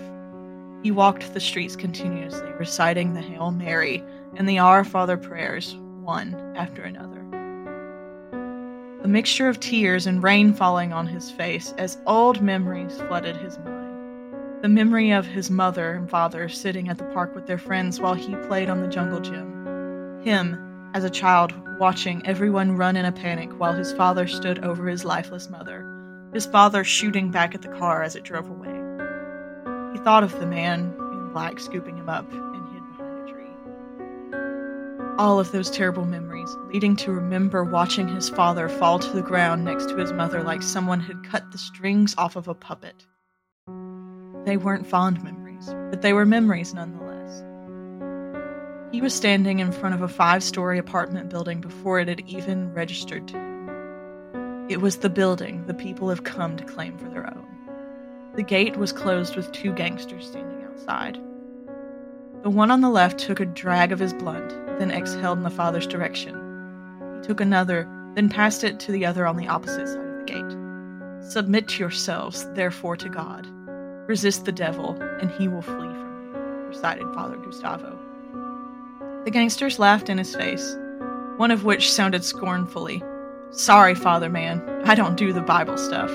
He 0.83 0.91
walked 0.91 1.35
the 1.35 1.41
streets 1.41 1.77
continuously, 1.77 2.51
reciting 2.59 3.13
the 3.13 3.21
Hail 3.21 3.51
Mary 3.51 4.03
and 4.37 4.49
the 4.49 4.59
Our 4.59 4.83
Father 4.83 5.19
prayers, 5.19 5.77
one 6.01 6.55
after 6.57 6.85
another. 6.85 7.21
A 9.03 9.09
mixture 9.09 9.51
of 9.51 9.61
tears 9.61 10.07
and 10.07 10.23
rain 10.23 10.55
falling 10.55 10.95
on 10.95 11.07
his 11.07 11.31
face 11.31 11.75
as 11.77 11.99
old 12.07 12.41
memories 12.41 12.97
flooded 12.97 13.37
his 13.37 13.59
mind. 13.59 13.76
The 14.63 14.69
memory 14.69 15.11
of 15.11 15.27
his 15.27 15.51
mother 15.51 15.93
and 15.93 16.09
father 16.09 16.49
sitting 16.49 16.89
at 16.89 16.99
the 16.99 17.05
park 17.05 17.35
with 17.35 17.47
their 17.47 17.59
friends 17.59 18.01
while 18.01 18.15
he 18.15 18.35
played 18.49 18.71
on 18.71 18.81
the 18.81 18.89
jungle 18.89 19.21
gym. 19.21 20.21
Him, 20.23 20.91
as 20.95 21.05
a 21.05 21.11
child, 21.11 21.53
watching 21.79 22.27
everyone 22.27 22.77
run 22.77 22.97
in 22.97 23.05
a 23.05 23.13
panic 23.13 23.51
while 23.59 23.75
his 23.75 23.93
father 23.93 24.27
stood 24.27 24.65
over 24.65 24.89
his 24.89 25.05
lifeless 25.05 25.51
mother 25.51 25.93
his 26.37 26.45
father 26.47 26.85
shooting 26.85 27.31
back 27.31 27.55
at 27.55 27.63
the 27.63 27.69
car 27.69 28.03
as 28.03 28.15
it 28.15 28.23
drove 28.23 28.51
away. 28.51 28.69
He 29.93 29.99
thought 30.05 30.23
of 30.23 30.39
the 30.39 30.47
man 30.47 30.95
in 31.13 31.33
black 31.33 31.59
scooping 31.59 31.97
him 31.97 32.11
up 32.11 32.31
and 32.31 32.75
hid 32.75 32.83
behind 32.91 33.27
a 33.27 33.33
tree. 33.33 35.17
All 35.19 35.41
of 35.41 35.51
those 35.51 35.71
terrible 35.71 36.05
memories, 36.05 36.55
leading 36.67 36.95
to 36.97 37.13
remember 37.13 37.65
watching 37.65 38.07
his 38.07 38.29
father 38.29 38.69
fall 38.69 38.99
to 38.99 39.13
the 39.13 39.23
ground 39.23 39.65
next 39.65 39.89
to 39.89 39.97
his 39.97 40.13
mother 40.13 40.43
like 40.43 40.63
someone 40.63 41.01
had 41.01 41.25
cut 41.25 41.51
the 41.53 41.59
strings 41.59 42.15
off 42.19 42.37
of 42.37 42.49
a 42.49 42.55
puppet. 42.55 43.07
They 44.47 44.57
weren't 44.57 44.87
fond 44.87 45.25
memories, 45.25 45.75
but 45.91 46.03
they 46.03 46.13
were 46.13 46.25
memories 46.25 46.73
nonetheless. 46.73 47.43
He 48.93 49.01
was 49.01 49.13
standing 49.13 49.59
in 49.59 49.73
front 49.73 49.97
of 49.97 50.03
a 50.03 50.09
five 50.09 50.45
story 50.45 50.79
apartment 50.79 51.29
building 51.29 51.61
before 51.61 51.99
it 51.99 52.07
had 52.07 52.21
even 52.29 52.73
registered 52.73 53.27
to 53.27 53.37
him. 53.37 54.67
It 54.71 54.81
was 54.81 54.99
the 54.99 55.11
building 55.11 55.67
the 55.67 55.75
people 55.75 56.09
have 56.11 56.23
come 56.23 56.57
to 56.57 56.65
claim 56.65 56.97
for 56.97 57.09
their 57.09 57.27
own. 57.27 57.45
The 58.37 58.45
gate 58.45 58.77
was 58.77 58.93
closed 58.93 59.35
with 59.35 59.51
two 59.51 59.73
gangsters 59.73 60.29
standing 60.29 60.63
outside. 60.63 61.19
The 62.45 62.51
one 62.51 62.71
on 62.71 62.83
the 62.83 62.89
left 62.89 63.19
took 63.19 63.41
a 63.41 63.47
drag 63.47 63.91
of 63.91 63.99
his 63.99 64.13
blunt, 64.13 64.51
then 64.79 64.93
exhaled 64.93 65.39
in 65.39 65.45
the 65.45 65.51
father's 65.51 65.89
direction. 65.89 66.37
He 67.17 67.27
took 67.27 67.41
another, 67.41 67.89
then 68.15 68.29
passed 68.29 68.63
it 68.63 68.79
to 68.81 68.93
the 68.93 69.07
other 69.07 69.27
on 69.27 69.39
the 69.39 69.49
opposite 69.49 69.89
side 69.89 70.07
of 70.07 70.19
the 70.19 70.33
gate. 70.33 71.31
Submit 71.33 71.81
yourselves, 71.81 72.49
therefore, 72.55 72.97
to 72.99 73.09
God. 73.09 73.49
Resist 74.07 74.45
the 74.45 74.53
devil, 74.53 74.97
and 75.21 75.31
he 75.33 75.49
will 75.49 75.63
flee 75.63 75.75
from 75.75 76.31
you, 76.35 76.69
recited 76.69 77.07
Father 77.13 77.37
Gustavo. 77.37 77.99
The 79.25 79.31
gangsters 79.33 79.81
laughed 79.81 80.09
in 80.09 80.19
his 80.19 80.37
face, 80.37 80.77
one 81.39 81.51
of 81.51 81.65
which 81.65 81.93
sounded 81.93 82.25
scornfully. 82.25 83.03
Sorry, 83.51 83.97
Father 83.97 84.29
Man, 84.29 84.63
I 84.85 84.95
don't 84.95 85.17
do 85.17 85.33
the 85.33 85.41
Bible 85.41 85.77
stuff. 85.77 86.11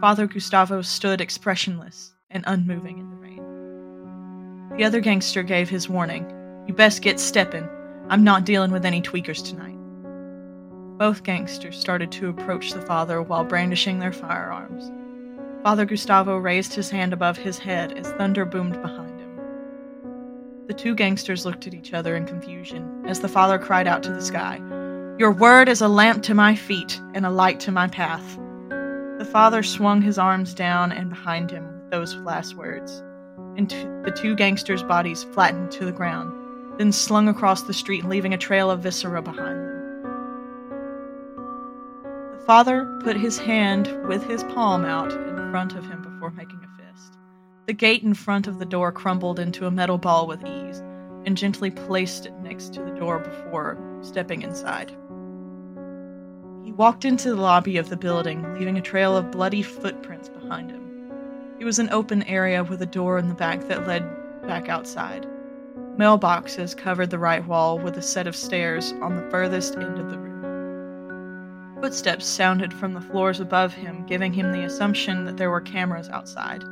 Father 0.00 0.26
Gustavo 0.26 0.82
stood 0.82 1.20
expressionless 1.20 2.12
and 2.30 2.44
unmoving 2.46 2.98
in 2.98 3.08
the 3.08 3.16
rain. 3.16 4.76
The 4.76 4.84
other 4.84 5.00
gangster 5.00 5.42
gave 5.42 5.70
his 5.70 5.88
warning 5.88 6.30
You 6.66 6.74
best 6.74 7.00
get 7.00 7.18
steppin'. 7.18 7.68
I'm 8.10 8.22
not 8.22 8.44
dealing 8.44 8.70
with 8.70 8.84
any 8.84 9.00
tweakers 9.00 9.42
tonight. 9.42 9.76
Both 10.98 11.22
gangsters 11.22 11.78
started 11.78 12.12
to 12.12 12.28
approach 12.28 12.72
the 12.72 12.82
father 12.82 13.22
while 13.22 13.44
brandishing 13.44 13.98
their 13.98 14.12
firearms. 14.12 14.90
Father 15.62 15.84
Gustavo 15.84 16.36
raised 16.36 16.72
his 16.72 16.88
hand 16.88 17.12
above 17.12 17.36
his 17.36 17.58
head 17.58 17.92
as 17.98 18.12
thunder 18.12 18.44
boomed 18.44 18.80
behind 18.80 19.18
him. 19.18 19.28
The 20.68 20.74
two 20.74 20.94
gangsters 20.94 21.44
looked 21.44 21.66
at 21.66 21.74
each 21.74 21.92
other 21.92 22.14
in 22.14 22.26
confusion 22.26 23.04
as 23.08 23.18
the 23.20 23.28
father 23.28 23.58
cried 23.58 23.88
out 23.88 24.04
to 24.04 24.12
the 24.12 24.22
sky, 24.22 24.60
Your 25.18 25.32
word 25.32 25.68
is 25.68 25.80
a 25.80 25.88
lamp 25.88 26.22
to 26.24 26.34
my 26.34 26.54
feet 26.54 27.00
and 27.12 27.26
a 27.26 27.30
light 27.30 27.58
to 27.60 27.72
my 27.72 27.88
path. 27.88 28.38
The 29.18 29.28
father 29.32 29.64
swung 29.64 30.00
his 30.00 30.16
arms 30.16 30.54
down 30.54 30.92
and 30.92 31.10
behind 31.10 31.50
him 31.50 31.64
with 31.64 31.90
those 31.90 32.14
last 32.16 32.54
words, 32.54 33.02
and 33.56 33.68
t- 33.68 33.82
the 34.04 34.14
two 34.16 34.36
gangsters' 34.36 34.84
bodies 34.84 35.24
flattened 35.24 35.72
to 35.72 35.84
the 35.84 35.92
ground, 35.92 36.32
then 36.78 36.92
slung 36.92 37.28
across 37.28 37.62
the 37.62 37.74
street, 37.74 38.04
leaving 38.04 38.32
a 38.32 38.38
trail 38.38 38.70
of 38.70 38.80
viscera 38.80 39.20
behind 39.20 39.58
them. 39.58 40.02
The 42.38 42.44
father 42.46 43.00
put 43.02 43.16
his 43.16 43.38
hand 43.38 43.88
with 44.06 44.22
his 44.24 44.44
palm 44.44 44.84
out 44.84 45.12
front 45.50 45.74
of 45.74 45.86
him 45.86 46.02
before 46.02 46.30
making 46.30 46.60
a 46.64 46.82
fist. 46.82 47.18
The 47.66 47.72
gate 47.72 48.02
in 48.02 48.14
front 48.14 48.46
of 48.46 48.58
the 48.58 48.66
door 48.66 48.92
crumbled 48.92 49.38
into 49.38 49.66
a 49.66 49.70
metal 49.70 49.98
ball 49.98 50.26
with 50.26 50.44
ease, 50.46 50.82
and 51.26 51.36
gently 51.36 51.70
placed 51.70 52.26
it 52.26 52.34
next 52.42 52.72
to 52.74 52.82
the 52.82 52.92
door 52.92 53.18
before 53.18 53.78
stepping 54.02 54.42
inside 54.42 54.90
He 56.64 56.72
walked 56.72 57.04
into 57.04 57.30
the 57.30 57.40
lobby 57.40 57.76
of 57.76 57.88
the 57.88 57.96
building, 57.96 58.42
leaving 58.54 58.78
a 58.78 58.82
trail 58.82 59.16
of 59.16 59.30
bloody 59.30 59.62
footprints 59.62 60.28
behind 60.28 60.70
him. 60.70 61.10
It 61.58 61.64
was 61.64 61.78
an 61.78 61.90
open 61.90 62.22
area 62.24 62.62
with 62.64 62.80
a 62.82 62.86
door 62.86 63.18
in 63.18 63.28
the 63.28 63.34
back 63.34 63.66
that 63.68 63.86
led 63.86 64.04
back 64.46 64.68
outside. 64.68 65.26
Mailboxes 65.96 66.76
covered 66.76 67.10
the 67.10 67.18
right 67.18 67.44
wall 67.46 67.78
with 67.78 67.98
a 67.98 68.02
set 68.02 68.26
of 68.26 68.36
stairs 68.36 68.92
on 69.02 69.16
the 69.16 69.28
furthest 69.30 69.76
end 69.76 69.98
of 69.98 70.10
the 70.10 70.18
room. 70.18 70.27
Footsteps 71.80 72.26
sounded 72.26 72.74
from 72.74 72.92
the 72.92 73.00
floors 73.00 73.38
above 73.38 73.72
him, 73.72 74.04
giving 74.06 74.32
him 74.32 74.50
the 74.50 74.64
assumption 74.64 75.24
that 75.24 75.36
there 75.36 75.50
were 75.50 75.60
cameras 75.60 76.08
outside. 76.08 76.62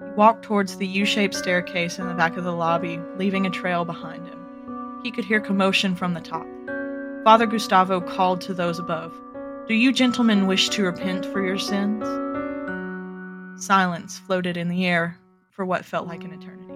He 0.00 0.12
walked 0.16 0.42
towards 0.42 0.76
the 0.76 0.86
U 0.86 1.04
shaped 1.04 1.34
staircase 1.34 1.98
in 1.98 2.08
the 2.08 2.14
back 2.14 2.38
of 2.38 2.44
the 2.44 2.52
lobby, 2.52 2.98
leaving 3.16 3.44
a 3.44 3.50
trail 3.50 3.84
behind 3.84 4.26
him. 4.26 5.00
He 5.02 5.10
could 5.10 5.26
hear 5.26 5.38
commotion 5.38 5.94
from 5.94 6.14
the 6.14 6.20
top. 6.22 6.46
Father 7.24 7.44
Gustavo 7.44 8.00
called 8.00 8.40
to 8.42 8.54
those 8.54 8.78
above 8.78 9.12
Do 9.68 9.74
you 9.74 9.92
gentlemen 9.92 10.46
wish 10.46 10.70
to 10.70 10.84
repent 10.84 11.26
for 11.26 11.44
your 11.44 11.58
sins? 11.58 12.04
Silence 13.62 14.18
floated 14.18 14.56
in 14.56 14.68
the 14.68 14.86
air 14.86 15.18
for 15.50 15.66
what 15.66 15.84
felt 15.84 16.08
like 16.08 16.24
an 16.24 16.32
eternity. 16.32 16.72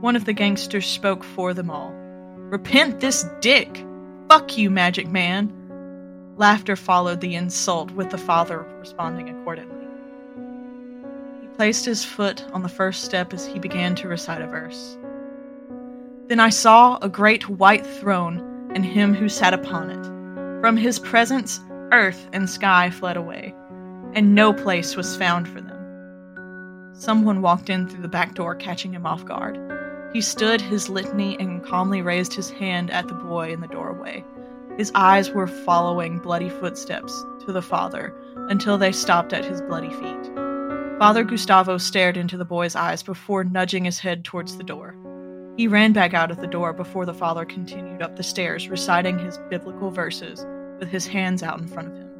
One 0.00 0.16
of 0.16 0.24
the 0.24 0.32
gangsters 0.32 0.86
spoke 0.86 1.22
for 1.22 1.54
them 1.54 1.70
all 1.70 1.92
Repent 2.50 2.98
this 2.98 3.24
dick! 3.40 3.84
Fuck 4.28 4.58
you, 4.58 4.70
magic 4.70 5.06
man! 5.06 5.59
Laughter 6.40 6.74
followed 6.74 7.20
the 7.20 7.34
insult, 7.34 7.90
with 7.90 8.08
the 8.08 8.16
father 8.16 8.64
responding 8.78 9.28
accordingly. 9.28 9.86
He 11.42 11.48
placed 11.48 11.84
his 11.84 12.02
foot 12.02 12.46
on 12.54 12.62
the 12.62 12.68
first 12.70 13.04
step 13.04 13.34
as 13.34 13.44
he 13.44 13.58
began 13.58 13.94
to 13.96 14.08
recite 14.08 14.40
a 14.40 14.46
verse. 14.46 14.96
Then 16.28 16.40
I 16.40 16.48
saw 16.48 16.96
a 17.02 17.10
great 17.10 17.50
white 17.50 17.86
throne 17.86 18.70
and 18.74 18.86
him 18.86 19.12
who 19.12 19.28
sat 19.28 19.52
upon 19.52 19.90
it. 19.90 20.02
From 20.62 20.78
his 20.78 20.98
presence, 20.98 21.60
earth 21.92 22.26
and 22.32 22.48
sky 22.48 22.88
fled 22.88 23.18
away, 23.18 23.54
and 24.14 24.34
no 24.34 24.54
place 24.54 24.96
was 24.96 25.18
found 25.18 25.46
for 25.46 25.60
them. 25.60 26.94
Someone 26.94 27.42
walked 27.42 27.68
in 27.68 27.86
through 27.86 28.00
the 28.00 28.08
back 28.08 28.34
door, 28.34 28.54
catching 28.54 28.94
him 28.94 29.04
off 29.04 29.26
guard. 29.26 29.58
He 30.14 30.22
stood 30.22 30.62
his 30.62 30.88
litany 30.88 31.38
and 31.38 31.62
calmly 31.62 32.00
raised 32.00 32.32
his 32.32 32.48
hand 32.48 32.90
at 32.90 33.08
the 33.08 33.14
boy 33.14 33.52
in 33.52 33.60
the 33.60 33.68
doorway. 33.68 34.24
His 34.80 34.90
eyes 34.94 35.30
were 35.30 35.46
following 35.46 36.20
bloody 36.20 36.48
footsteps 36.48 37.12
to 37.44 37.52
the 37.52 37.60
father 37.60 38.14
until 38.48 38.78
they 38.78 38.92
stopped 38.92 39.34
at 39.34 39.44
his 39.44 39.60
bloody 39.60 39.90
feet. 39.90 40.32
Father 40.98 41.22
Gustavo 41.22 41.76
stared 41.76 42.16
into 42.16 42.38
the 42.38 42.46
boy's 42.46 42.74
eyes 42.74 43.02
before 43.02 43.44
nudging 43.44 43.84
his 43.84 43.98
head 43.98 44.24
towards 44.24 44.56
the 44.56 44.64
door. 44.64 44.96
He 45.58 45.68
ran 45.68 45.92
back 45.92 46.14
out 46.14 46.30
of 46.30 46.38
the 46.40 46.46
door 46.46 46.72
before 46.72 47.04
the 47.04 47.12
father 47.12 47.44
continued 47.44 48.00
up 48.00 48.16
the 48.16 48.22
stairs, 48.22 48.70
reciting 48.70 49.18
his 49.18 49.38
biblical 49.50 49.90
verses 49.90 50.46
with 50.78 50.88
his 50.88 51.06
hands 51.06 51.42
out 51.42 51.60
in 51.60 51.68
front 51.68 51.88
of 51.88 51.98
him. 51.98 52.10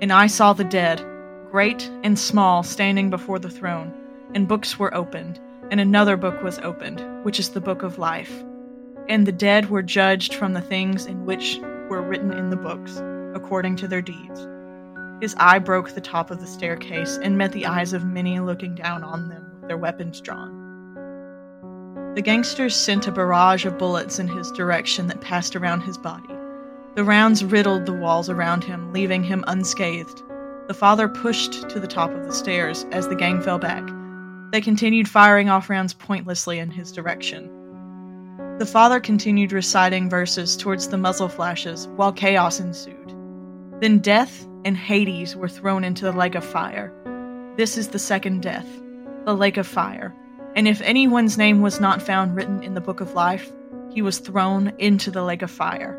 And 0.00 0.12
I 0.12 0.26
saw 0.26 0.54
the 0.54 0.64
dead, 0.64 1.06
great 1.52 1.88
and 2.02 2.18
small, 2.18 2.64
standing 2.64 3.10
before 3.10 3.38
the 3.38 3.48
throne, 3.48 3.94
and 4.34 4.48
books 4.48 4.76
were 4.76 4.92
opened, 4.92 5.38
and 5.70 5.78
another 5.78 6.16
book 6.16 6.42
was 6.42 6.58
opened, 6.64 7.00
which 7.24 7.38
is 7.38 7.50
the 7.50 7.60
book 7.60 7.84
of 7.84 7.96
life. 7.96 8.42
And 9.08 9.26
the 9.26 9.32
dead 9.32 9.70
were 9.70 9.82
judged 9.82 10.34
from 10.34 10.52
the 10.52 10.60
things 10.60 11.06
in 11.06 11.24
which 11.24 11.58
were 11.88 12.02
written 12.02 12.32
in 12.32 12.50
the 12.50 12.56
books, 12.56 13.00
according 13.34 13.76
to 13.76 13.88
their 13.88 14.02
deeds. 14.02 14.46
His 15.20 15.34
eye 15.38 15.58
broke 15.58 15.94
the 15.94 16.00
top 16.00 16.30
of 16.30 16.40
the 16.40 16.46
staircase 16.46 17.18
and 17.22 17.38
met 17.38 17.52
the 17.52 17.66
eyes 17.66 17.92
of 17.92 18.04
many 18.04 18.38
looking 18.38 18.74
down 18.74 19.02
on 19.02 19.28
them 19.28 19.50
with 19.60 19.68
their 19.68 19.78
weapons 19.78 20.20
drawn. 20.20 20.54
The 22.14 22.22
gangsters 22.22 22.76
sent 22.76 23.06
a 23.06 23.12
barrage 23.12 23.64
of 23.64 23.78
bullets 23.78 24.18
in 24.18 24.28
his 24.28 24.52
direction 24.52 25.06
that 25.06 25.20
passed 25.20 25.56
around 25.56 25.80
his 25.80 25.96
body. 25.96 26.34
The 26.94 27.04
rounds 27.04 27.44
riddled 27.44 27.86
the 27.86 27.92
walls 27.92 28.28
around 28.28 28.64
him, 28.64 28.92
leaving 28.92 29.22
him 29.22 29.44
unscathed. 29.46 30.22
The 30.66 30.74
father 30.74 31.08
pushed 31.08 31.68
to 31.70 31.80
the 31.80 31.86
top 31.86 32.10
of 32.10 32.26
the 32.26 32.32
stairs 32.32 32.84
as 32.92 33.08
the 33.08 33.16
gang 33.16 33.40
fell 33.40 33.58
back. 33.58 33.88
They 34.52 34.60
continued 34.60 35.08
firing 35.08 35.48
off 35.48 35.70
rounds 35.70 35.94
pointlessly 35.94 36.58
in 36.58 36.70
his 36.70 36.92
direction. 36.92 37.50
The 38.58 38.66
father 38.66 39.00
continued 39.00 39.52
reciting 39.52 40.10
verses 40.10 40.56
towards 40.56 40.88
the 40.88 40.98
muzzle 40.98 41.28
flashes 41.28 41.88
while 41.96 42.12
chaos 42.12 42.60
ensued. 42.60 43.14
Then 43.80 43.98
death 43.98 44.46
and 44.64 44.76
Hades 44.76 45.36
were 45.36 45.48
thrown 45.48 45.84
into 45.84 46.04
the 46.04 46.12
lake 46.12 46.34
of 46.34 46.44
fire. 46.44 46.92
This 47.56 47.78
is 47.78 47.88
the 47.88 47.98
second 47.98 48.42
death, 48.42 48.66
the 49.24 49.34
lake 49.34 49.56
of 49.56 49.66
fire 49.66 50.14
and 50.58 50.66
if 50.66 50.80
anyone's 50.80 51.38
name 51.38 51.62
was 51.62 51.78
not 51.78 52.02
found 52.02 52.34
written 52.34 52.64
in 52.64 52.74
the 52.74 52.80
book 52.80 53.00
of 53.00 53.14
life, 53.14 53.52
he 53.90 54.02
was 54.02 54.18
thrown 54.18 54.72
into 54.78 55.08
the 55.08 55.22
lake 55.22 55.42
of 55.42 55.50
fire. 55.52 55.96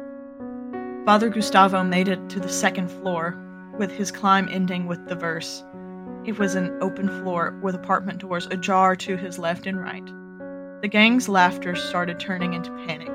Father 1.05 1.29
Gustavo 1.29 1.81
made 1.81 2.09
it 2.09 2.29
to 2.29 2.41
the 2.41 2.49
second 2.49 2.89
floor, 2.89 3.37
with 3.77 3.89
his 3.89 4.11
climb 4.11 4.49
ending 4.51 4.85
with 4.85 5.07
the 5.07 5.15
verse. 5.15 5.63
It 6.25 6.37
was 6.37 6.55
an 6.55 6.77
open 6.81 7.07
floor 7.07 7.57
with 7.61 7.73
apartment 7.73 8.19
doors 8.19 8.47
ajar 8.47 8.97
to 8.97 9.15
his 9.15 9.39
left 9.39 9.65
and 9.65 9.79
right. 9.79 10.03
The 10.81 10.87
gang's 10.87 11.27
laughter 11.27 11.75
started 11.75 12.21
turning 12.21 12.53
into 12.53 12.71
panic, 12.87 13.09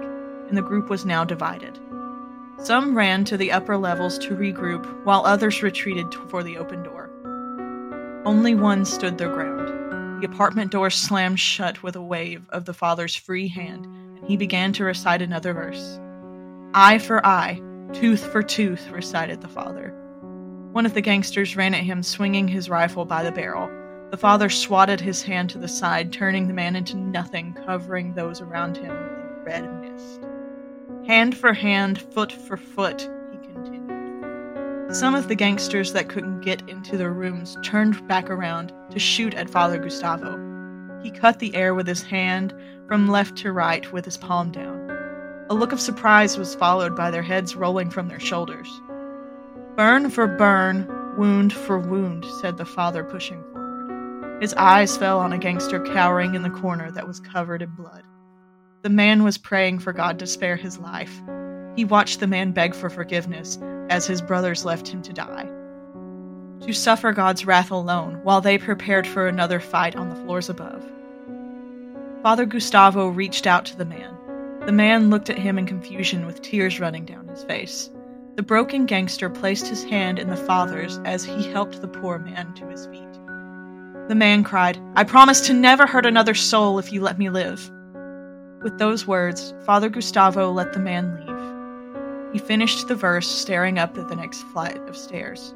and 0.49 0.57
the 0.57 0.63
group 0.63 0.91
was 0.91 1.07
now 1.07 1.25
divided. 1.25 1.79
Some 2.59 2.95
ran 2.95 3.25
to 3.25 3.39
the 3.39 3.53
upper 3.53 3.79
levels 3.79 4.19
to 4.19 4.37
regroup, 4.37 4.85
while 5.05 5.25
others 5.25 5.63
retreated 5.63 6.13
for 6.29 6.43
the 6.43 6.59
open 6.59 6.83
door. 6.83 7.11
Only 8.27 8.55
one 8.55 8.85
stood 8.85 9.17
their 9.17 9.33
ground. 9.33 10.23
The 10.23 10.27
apartment 10.27 10.73
door 10.73 10.91
slammed 10.91 11.41
shut 11.41 11.83
with 11.83 11.97
a 11.97 12.03
wave 12.03 12.47
of 12.51 12.67
the 12.67 12.75
father's 12.75 13.17
free 13.17 13.49
hand, 13.49 13.87
and 13.87 14.27
he 14.27 14.37
began 14.37 14.75
to 14.75 14.85
recite 14.85 15.23
another 15.23 15.55
verse. 15.55 15.99
Eye 16.75 16.99
for 16.99 17.25
eye, 17.25 17.63
tooth 17.95 18.27
for 18.27 18.43
tooth, 18.43 18.91
recited 18.91 19.41
the 19.41 19.49
father. 19.49 19.95
One 20.73 20.85
of 20.85 20.93
the 20.93 21.01
gangsters 21.01 21.57
ran 21.57 21.73
at 21.73 21.85
him, 21.85 22.03
swinging 22.03 22.49
his 22.49 22.69
rifle 22.69 23.07
by 23.07 23.23
the 23.23 23.33
barrel. 23.33 23.71
The 24.15 24.21
father 24.21 24.49
swatted 24.49 25.01
his 25.01 25.25
hand 25.25 25.51
to 25.51 25.59
the 25.59 25.67
side, 25.67 26.13
turning 26.13 26.47
the 26.47 26.55
man 26.55 26.77
into 26.77 26.97
nothing, 26.97 27.53
covering 27.67 28.15
those 28.15 28.41
around 28.41 28.77
him 28.77 28.93
in 28.93 29.45
red 29.45 29.69
mist. 29.81 30.21
Hand 31.05 31.37
for 31.37 31.53
hand, 31.53 32.01
foot 32.01 32.31
for 32.31 32.57
foot, 32.57 33.11
he 33.33 33.39
continued. 33.39 34.95
some 34.95 35.17
of 35.17 35.27
the 35.27 35.35
gangsters 35.35 35.93
that 35.95 36.09
couldn't 36.09 36.43
get 36.43 36.63
into 36.69 36.97
their 36.97 37.13
rooms 37.13 37.57
turned 37.65 38.07
back 38.07 38.31
around 38.31 38.73
to 38.93 39.01
shoot 39.01 39.35
at 39.35 39.51
Father 39.51 39.79
Gustavo. 39.79 40.39
He 41.03 41.11
cut 41.11 41.41
the 41.41 41.53
air 41.57 41.75
with 41.75 41.89
his 41.89 42.05
hand 42.05 42.55
from 42.87 43.09
left 43.09 43.37
to 43.39 43.51
right 43.51 43.93
with 43.93 44.05
his 44.05 44.17
palm 44.17 44.53
down. 44.53 44.93
A 45.51 45.55
look 45.55 45.73
of 45.73 45.81
surprise 45.81 46.39
was 46.39 46.55
followed 46.55 46.95
by 46.95 47.11
their 47.11 47.23
heads 47.23 47.57
rolling 47.57 47.91
from 47.91 48.07
their 48.07 48.21
shoulders. 48.21 48.69
Burn 49.75 50.09
for 50.09 50.29
burn, 50.29 50.87
wound 51.17 51.53
for 51.53 51.81
wound, 51.81 52.25
said 52.41 52.59
the 52.59 52.65
father, 52.65 53.03
pushing. 53.03 53.43
His 54.45 54.53
eyes 54.59 54.95
fell 54.99 55.21
on 55.21 55.33
a 55.33 55.39
gangster 55.39 55.81
cowering 55.81 56.35
in 56.35 56.43
the 56.43 56.51
corner 56.51 56.91
that 56.91 57.09
was 57.09 57.19
covered 57.19 57.63
in 57.63 57.71
blood. 57.71 58.03
The 58.83 58.91
man 58.91 59.23
was 59.23 59.39
praying 59.39 59.79
for 59.79 59.95
God 59.95 60.19
to 60.19 60.27
spare 60.27 60.57
his 60.57 60.79
life. 60.79 61.23
He 61.77 61.87
watched 61.87 62.21
the 62.21 62.27
man 62.27 62.53
beg 62.53 62.75
for 62.75 62.91
forgiveness 62.91 63.59
as 63.89 64.07
his 64.07 64.21
brothers 64.21 64.67
left 64.67 64.87
him 64.87 65.01
to 65.01 65.15
die. 65.15 65.49
To 66.61 66.75
suffer 66.75 67.13
God's 67.13 67.47
wrath 67.47 67.71
alone 67.71 68.21
while 68.23 68.43
they 68.43 68.59
prepared 68.59 69.07
for 69.07 69.27
another 69.27 69.61
fight 69.61 69.97
on 69.97 70.11
the 70.11 70.17
floors 70.17 70.51
above. 70.51 70.85
Father 72.23 72.45
Gustavo 72.45 73.09
reached 73.09 73.47
out 73.47 73.65
to 73.65 73.79
the 73.79 73.87
man. 73.87 74.15
The 74.67 74.73
man 74.73 75.09
looked 75.09 75.31
at 75.31 75.39
him 75.39 75.59
in 75.59 75.65
confusion 75.65 76.27
with 76.27 76.43
tears 76.43 76.79
running 76.79 77.07
down 77.07 77.29
his 77.29 77.45
face. 77.45 77.89
The 78.37 78.43
broken 78.43 78.85
gangster 78.85 79.31
placed 79.31 79.69
his 79.69 79.85
hand 79.85 80.19
in 80.19 80.29
the 80.29 80.37
father's 80.37 80.99
as 81.07 81.25
he 81.25 81.51
helped 81.51 81.81
the 81.81 81.89
poor 81.89 82.19
man 82.19 82.53
to 82.57 82.67
his 82.67 82.85
feet. 82.89 83.04
The 84.09 84.15
man 84.15 84.45
cried, 84.45 84.79
I 84.97 85.05
promise 85.05 85.41
to 85.47 85.55
never 85.55 85.87
hurt 85.87 86.05
another 86.05 86.35
soul 86.35 86.79
if 86.79 86.93
you 86.93 87.01
let 87.01 87.19
me 87.19 87.31
live. 87.31 87.71
With 88.63 88.79
those 88.79 89.07
words, 89.07 89.55
Father 89.65 89.89
Gustavo 89.89 90.51
let 90.51 90.75
the 90.75 90.79
man 90.79 91.15
leave. 91.17 92.33
He 92.35 92.39
finished 92.39 92.87
the 92.87 92.95
verse 92.95 93.27
staring 93.27 93.79
up 93.79 93.97
at 93.97 94.09
the 94.09 94.17
next 94.17 94.43
flight 94.43 94.77
of 94.89 94.97
stairs. 94.97 95.55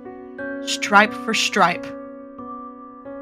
Stripe 0.64 1.12
for 1.12 1.34
stripe. 1.34 1.86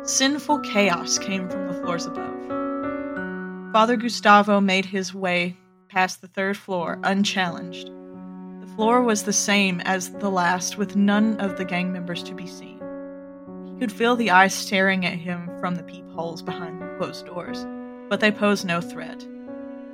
Sinful 0.04 0.60
chaos 0.60 1.18
came 1.18 1.48
from 1.48 1.66
the 1.66 1.74
floors 1.74 2.06
above. 2.06 3.72
Father 3.72 3.96
Gustavo 3.96 4.60
made 4.60 4.84
his 4.84 5.12
way 5.12 5.56
past 5.88 6.20
the 6.20 6.28
third 6.28 6.56
floor 6.56 7.00
unchallenged. 7.02 7.88
The 8.60 8.72
floor 8.76 9.02
was 9.02 9.24
the 9.24 9.32
same 9.32 9.80
as 9.80 10.10
the 10.10 10.30
last, 10.30 10.78
with 10.78 10.94
none 10.94 11.40
of 11.40 11.58
the 11.58 11.64
gang 11.64 11.92
members 11.92 12.22
to 12.24 12.34
be 12.34 12.46
seen. 12.46 12.75
He 13.76 13.80
could 13.80 13.92
feel 13.92 14.16
the 14.16 14.30
eyes 14.30 14.54
staring 14.54 15.04
at 15.04 15.18
him 15.18 15.50
from 15.60 15.74
the 15.74 15.82
peepholes 15.82 16.40
behind 16.40 16.80
the 16.80 16.96
closed 16.96 17.26
doors, 17.26 17.66
but 18.08 18.20
they 18.20 18.30
posed 18.30 18.64
no 18.64 18.80
threat. 18.80 19.22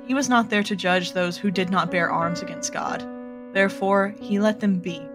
He 0.07 0.13
was 0.13 0.29
not 0.29 0.49
there 0.49 0.63
to 0.63 0.73
judge 0.73 1.11
those 1.11 1.35
who 1.35 1.51
did 1.51 1.69
not 1.69 1.91
bear 1.91 2.09
arms 2.09 2.41
against 2.41 2.71
God. 2.71 3.05
Therefore, 3.53 4.15
he 4.21 4.39
let 4.39 4.61
them 4.61 4.79
be. 4.79 5.05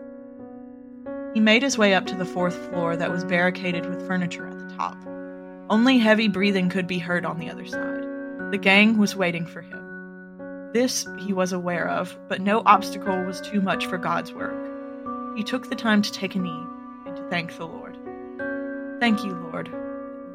He 1.32 1.40
made 1.40 1.62
his 1.62 1.78
way 1.78 1.94
up 1.94 2.04
to 2.08 2.14
the 2.14 2.26
fourth 2.26 2.56
floor 2.68 2.94
that 2.94 3.10
was 3.10 3.24
barricaded 3.24 3.86
with 3.86 4.06
furniture 4.06 4.46
at 4.46 4.58
the 4.58 4.74
top. 4.76 4.98
Only 5.70 5.96
heavy 5.96 6.28
breathing 6.28 6.68
could 6.68 6.86
be 6.86 6.98
heard 6.98 7.24
on 7.24 7.38
the 7.38 7.50
other 7.50 7.66
side. 7.66 8.02
The 8.50 8.58
gang 8.60 8.98
was 8.98 9.16
waiting 9.16 9.46
for 9.46 9.62
him. 9.62 10.70
This 10.74 11.06
he 11.18 11.32
was 11.32 11.54
aware 11.54 11.88
of, 11.88 12.18
but 12.28 12.42
no 12.42 12.62
obstacle 12.66 13.24
was 13.24 13.40
too 13.40 13.62
much 13.62 13.86
for 13.86 13.96
God's 13.96 14.34
work. 14.34 15.36
He 15.38 15.42
took 15.42 15.70
the 15.70 15.74
time 15.74 16.02
to 16.02 16.12
take 16.12 16.34
a 16.34 16.38
knee 16.38 16.66
and 17.06 17.16
to 17.16 17.22
thank 17.30 17.56
the 17.56 17.66
Lord. 17.66 17.87
Thank 19.00 19.24
you, 19.24 19.32
Lord 19.52 19.70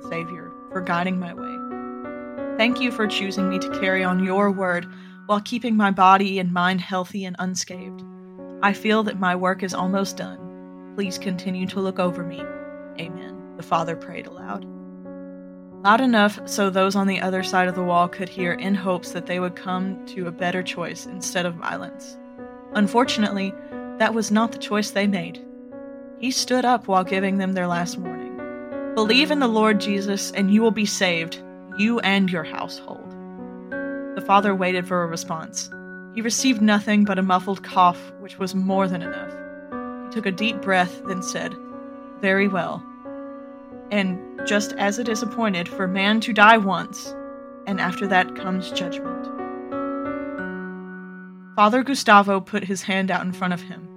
Savior, 0.10 0.52
for 0.72 0.82
guiding 0.82 1.20
my 1.20 1.34
way. 1.34 2.58
Thank 2.58 2.80
you 2.80 2.92
for 2.92 3.08
choosing 3.08 3.50
me 3.50 3.60
to 3.60 3.80
carry 3.80 4.04
on 4.04 4.24
your 4.24 4.52
word 4.52 4.88
while 5.26 5.42
keeping 5.42 5.76
my 5.76 5.92
body 5.92 6.40
and 6.40 6.54
mind 6.54 6.82
healthy 6.82 7.26
and 7.26 7.36
unscathed. 7.40 8.04
I 8.62 8.74
feel 8.74 9.04
that 9.04 9.20
my 9.20 9.36
work 9.36 9.64
is 9.64 9.74
almost 9.74 10.18
done. 10.18 10.94
Please 10.96 11.18
continue 11.18 11.66
to 11.68 11.80
look 11.80 12.00
over 12.00 12.24
me. 12.24 12.40
Amen. 13.00 13.56
The 13.58 13.64
father 13.64 13.96
prayed 13.96 14.28
aloud. 14.28 14.66
Loud 15.84 16.00
enough 16.00 16.40
so 16.48 16.70
those 16.70 16.96
on 16.96 17.08
the 17.08 17.20
other 17.20 17.44
side 17.44 17.68
of 17.68 17.76
the 17.76 17.84
wall 17.84 18.08
could 18.08 18.30
hear 18.30 18.54
in 18.54 18.76
hopes 18.76 19.12
that 19.12 19.26
they 19.26 19.40
would 19.40 19.56
come 19.56 20.06
to 20.08 20.28
a 20.28 20.32
better 20.32 20.64
choice 20.64 21.06
instead 21.06 21.46
of 21.46 21.56
violence. 21.56 22.18
Unfortunately, 22.74 23.54
that 23.98 24.14
was 24.14 24.32
not 24.32 24.54
the 24.54 24.58
choice 24.58 24.92
they 24.92 25.08
made. 25.08 25.44
He 26.20 26.32
stood 26.32 26.64
up 26.64 26.88
while 26.88 27.04
giving 27.04 27.38
them 27.38 27.52
their 27.52 27.68
last 27.68 27.98
warning. 27.98 28.13
Believe 28.96 29.32
in 29.32 29.40
the 29.40 29.48
Lord 29.48 29.82
Jesus 29.82 30.30
and 30.34 30.54
you 30.54 30.62
will 30.62 30.70
be 30.70 30.86
saved, 30.86 31.42
you 31.80 32.00
and 32.02 32.30
your 32.30 32.44
household. 32.44 33.10
The 34.16 34.24
father 34.24 34.54
waited 34.54 34.88
for 34.88 35.02
a 35.02 35.08
response. 35.08 35.68
He 36.14 36.22
received 36.22 36.62
nothing 36.62 37.04
but 37.04 37.18
a 37.18 37.24
muffled 37.24 37.64
cough, 37.64 38.14
which 38.20 38.38
was 38.38 38.54
more 38.54 38.88
than 38.88 39.02
enough. 39.02 39.32
He 40.06 40.14
took 40.14 40.28
a 40.28 40.32
deep 40.32 40.62
breath, 40.62 41.02
then 41.08 41.24
said, 41.24 41.56
Very 42.22 42.48
well. 42.48 42.84
And 43.90 44.20
just 44.46 44.74
as 44.74 45.00
it 45.00 45.10
is 45.10 45.24
appointed 45.24 45.68
for 45.68 45.88
man 45.88 46.20
to 46.22 46.32
die 46.32 46.58
once, 46.58 47.16
and 47.66 47.82
after 47.82 48.06
that 48.06 48.36
comes 48.36 48.70
judgment. 48.70 49.26
Father 51.56 51.82
Gustavo 51.82 52.40
put 52.40 52.64
his 52.64 52.84
hand 52.84 53.10
out 53.10 53.26
in 53.26 53.34
front 53.34 53.56
of 53.56 53.62
him. 53.62 53.88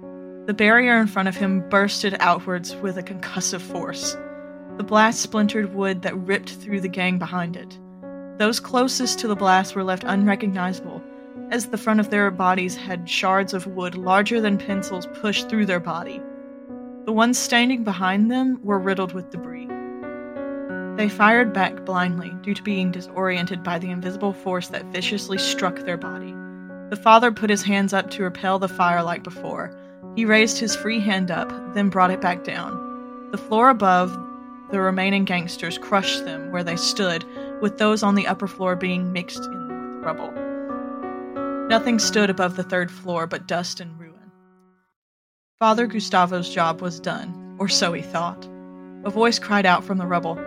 The 0.47 0.55
barrier 0.55 0.99
in 0.99 1.05
front 1.05 1.27
of 1.27 1.35
him 1.35 1.69
bursted 1.69 2.17
outwards 2.19 2.75
with 2.77 2.97
a 2.97 3.03
concussive 3.03 3.61
force. 3.61 4.17
The 4.77 4.83
blast 4.83 5.21
splintered 5.21 5.73
wood 5.73 6.03
that 6.03 6.15
ripped 6.15 6.51
through 6.51 6.81
the 6.81 6.87
gang 6.87 7.17
behind 7.17 7.57
it. 7.57 7.79
Those 8.37 8.59
closest 8.59 9.17
to 9.19 9.27
the 9.27 9.35
blast 9.35 9.75
were 9.75 9.83
left 9.83 10.03
unrecognizable, 10.05 11.01
as 11.49 11.67
the 11.67 11.77
front 11.77 11.99
of 11.99 12.11
their 12.11 12.29
bodies 12.29 12.75
had 12.75 13.09
shards 13.09 13.55
of 13.55 13.65
wood 13.65 13.95
larger 13.95 14.39
than 14.39 14.59
pencils 14.59 15.07
pushed 15.15 15.49
through 15.49 15.65
their 15.65 15.79
body. 15.79 16.21
The 17.05 17.11
ones 17.13 17.39
standing 17.39 17.83
behind 17.83 18.29
them 18.29 18.59
were 18.63 18.77
riddled 18.77 19.13
with 19.13 19.31
debris. 19.31 19.67
They 20.97 21.09
fired 21.09 21.53
back 21.53 21.85
blindly 21.85 22.31
due 22.41 22.53
to 22.53 22.61
being 22.61 22.91
disoriented 22.91 23.63
by 23.63 23.79
the 23.79 23.89
invisible 23.89 24.33
force 24.33 24.67
that 24.67 24.85
viciously 24.87 25.37
struck 25.37 25.77
their 25.79 25.97
body. 25.97 26.35
The 26.89 26.99
father 27.01 27.31
put 27.31 27.49
his 27.49 27.63
hands 27.63 27.93
up 27.93 28.11
to 28.11 28.23
repel 28.23 28.59
the 28.59 28.67
fire 28.67 29.01
like 29.01 29.23
before. 29.23 29.75
He 30.15 30.25
raised 30.25 30.59
his 30.59 30.75
free 30.75 30.99
hand 30.99 31.31
up, 31.31 31.49
then 31.73 31.89
brought 31.89 32.11
it 32.11 32.21
back 32.21 32.43
down. 32.43 33.29
The 33.31 33.37
floor 33.37 33.69
above, 33.69 34.17
the 34.71 34.79
remaining 34.79 35.25
gangsters 35.25 35.77
crushed 35.77 36.25
them 36.25 36.51
where 36.51 36.63
they 36.63 36.75
stood, 36.75 37.23
with 37.61 37.77
those 37.77 38.03
on 38.03 38.15
the 38.15 38.27
upper 38.27 38.47
floor 38.47 38.75
being 38.75 39.13
mixed 39.13 39.43
in 39.43 39.95
with 39.95 40.03
rubble. 40.03 40.31
Nothing 41.67 41.99
stood 41.99 42.29
above 42.29 42.55
the 42.55 42.63
third 42.63 42.91
floor 42.91 43.27
but 43.27 43.47
dust 43.47 43.79
and 43.79 43.99
ruin. 43.99 44.31
Father 45.59 45.87
Gustavo's 45.87 46.49
job 46.49 46.81
was 46.81 46.99
done, 46.99 47.55
or 47.59 47.67
so 47.67 47.93
he 47.93 48.01
thought. 48.01 48.47
A 49.03 49.09
voice 49.09 49.39
cried 49.39 49.65
out 49.65 49.83
from 49.83 49.97
the 49.97 50.05
rubble 50.05 50.39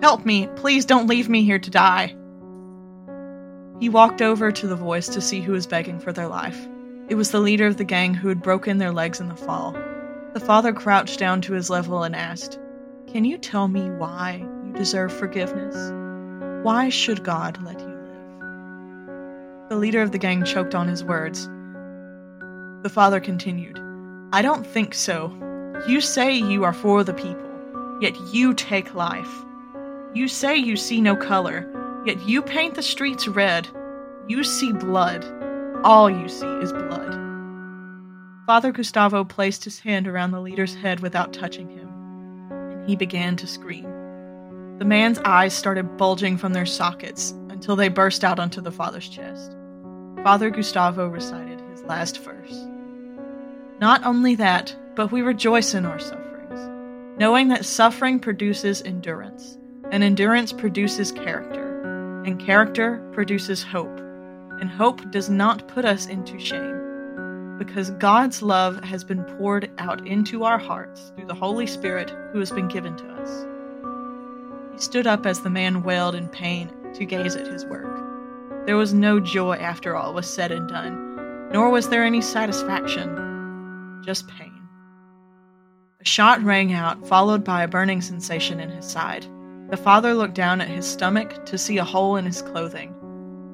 Help 0.00 0.24
me! 0.24 0.48
Please 0.54 0.84
don't 0.84 1.08
leave 1.08 1.28
me 1.28 1.42
here 1.42 1.58
to 1.58 1.70
die! 1.70 2.14
He 3.80 3.88
walked 3.88 4.22
over 4.22 4.50
to 4.52 4.66
the 4.66 4.76
voice 4.76 5.08
to 5.08 5.20
see 5.20 5.40
who 5.40 5.52
was 5.52 5.66
begging 5.66 5.98
for 6.00 6.12
their 6.12 6.28
life. 6.28 6.68
It 7.08 7.14
was 7.14 7.30
the 7.30 7.40
leader 7.40 7.66
of 7.66 7.76
the 7.76 7.84
gang 7.84 8.14
who 8.14 8.28
had 8.28 8.42
broken 8.42 8.78
their 8.78 8.92
legs 8.92 9.20
in 9.20 9.28
the 9.28 9.36
fall. 9.36 9.72
The 10.34 10.40
father 10.40 10.72
crouched 10.72 11.18
down 11.18 11.40
to 11.42 11.52
his 11.52 11.70
level 11.70 12.02
and 12.02 12.14
asked, 12.14 12.58
Can 13.12 13.24
you 13.24 13.38
tell 13.38 13.68
me 13.68 13.90
why 13.90 14.46
you 14.64 14.72
deserve 14.74 15.10
forgiveness? 15.10 15.74
Why 16.62 16.90
should 16.90 17.24
God 17.24 17.58
let 17.64 17.80
you 17.80 17.86
live? 17.86 19.68
The 19.70 19.76
leader 19.76 20.02
of 20.02 20.12
the 20.12 20.18
gang 20.18 20.44
choked 20.44 20.74
on 20.74 20.88
his 20.88 21.02
words. 21.02 21.46
The 22.82 22.90
father 22.92 23.18
continued, 23.18 23.78
I 24.34 24.42
don't 24.42 24.66
think 24.66 24.92
so. 24.92 25.32
You 25.88 26.02
say 26.02 26.34
you 26.34 26.64
are 26.64 26.74
for 26.74 27.02
the 27.02 27.14
people, 27.14 27.98
yet 28.02 28.14
you 28.34 28.52
take 28.52 28.94
life. 28.94 29.32
You 30.12 30.28
say 30.28 30.58
you 30.58 30.76
see 30.76 31.00
no 31.00 31.16
color, 31.16 31.66
yet 32.04 32.20
you 32.28 32.42
paint 32.42 32.74
the 32.74 32.82
streets 32.82 33.26
red. 33.26 33.66
You 34.26 34.44
see 34.44 34.70
blood. 34.72 35.24
All 35.82 36.10
you 36.10 36.28
see 36.28 36.46
is 36.46 36.72
blood. 36.74 37.14
Father 38.44 38.70
Gustavo 38.70 39.24
placed 39.24 39.64
his 39.64 39.78
hand 39.78 40.06
around 40.06 40.32
the 40.32 40.42
leader's 40.42 40.74
head 40.74 41.00
without 41.00 41.32
touching 41.32 41.70
him, 41.70 41.87
he 42.88 42.96
began 42.96 43.36
to 43.36 43.46
scream. 43.46 43.84
The 44.78 44.86
man's 44.86 45.18
eyes 45.18 45.52
started 45.52 45.98
bulging 45.98 46.38
from 46.38 46.54
their 46.54 46.64
sockets 46.64 47.32
until 47.50 47.76
they 47.76 47.90
burst 47.90 48.24
out 48.24 48.38
onto 48.38 48.62
the 48.62 48.72
father's 48.72 49.10
chest. 49.10 49.54
Father 50.24 50.48
Gustavo 50.48 51.06
recited 51.06 51.60
his 51.70 51.82
last 51.82 52.18
verse. 52.24 52.66
Not 53.78 54.06
only 54.06 54.36
that, 54.36 54.74
but 54.94 55.12
we 55.12 55.20
rejoice 55.20 55.74
in 55.74 55.84
our 55.84 55.98
sufferings, 55.98 57.18
knowing 57.18 57.48
that 57.48 57.66
suffering 57.66 58.18
produces 58.18 58.80
endurance, 58.80 59.58
and 59.90 60.02
endurance 60.02 60.50
produces 60.50 61.12
character, 61.12 62.22
and 62.24 62.40
character 62.40 63.06
produces 63.12 63.62
hope, 63.62 63.98
and 64.62 64.70
hope 64.70 65.10
does 65.10 65.28
not 65.28 65.68
put 65.68 65.84
us 65.84 66.06
into 66.06 66.38
shame, 66.38 66.77
because 67.58 67.90
God's 67.92 68.40
love 68.40 68.82
has 68.84 69.04
been 69.04 69.24
poured 69.24 69.70
out 69.78 70.06
into 70.06 70.44
our 70.44 70.58
hearts 70.58 71.12
through 71.16 71.26
the 71.26 71.34
Holy 71.34 71.66
Spirit 71.66 72.10
who 72.32 72.38
has 72.38 72.50
been 72.50 72.68
given 72.68 72.96
to 72.96 73.06
us. 73.14 73.46
He 74.72 74.78
stood 74.78 75.06
up 75.06 75.26
as 75.26 75.40
the 75.40 75.50
man 75.50 75.82
wailed 75.82 76.14
in 76.14 76.28
pain 76.28 76.70
to 76.94 77.04
gaze 77.04 77.34
at 77.34 77.46
his 77.46 77.66
work. 77.66 77.86
There 78.66 78.76
was 78.76 78.94
no 78.94 79.18
joy 79.18 79.56
after 79.56 79.96
all 79.96 80.14
was 80.14 80.28
said 80.28 80.52
and 80.52 80.68
done, 80.68 81.50
nor 81.52 81.70
was 81.70 81.88
there 81.88 82.04
any 82.04 82.20
satisfaction, 82.20 84.02
just 84.04 84.28
pain. 84.28 84.52
A 86.00 86.04
shot 86.04 86.40
rang 86.42 86.72
out, 86.72 87.08
followed 87.08 87.42
by 87.42 87.64
a 87.64 87.68
burning 87.68 88.00
sensation 88.00 88.60
in 88.60 88.70
his 88.70 88.84
side. 88.84 89.26
The 89.70 89.76
father 89.76 90.14
looked 90.14 90.34
down 90.34 90.60
at 90.60 90.68
his 90.68 90.86
stomach 90.86 91.44
to 91.46 91.58
see 91.58 91.78
a 91.78 91.84
hole 91.84 92.16
in 92.16 92.24
his 92.24 92.40
clothing. 92.40 92.94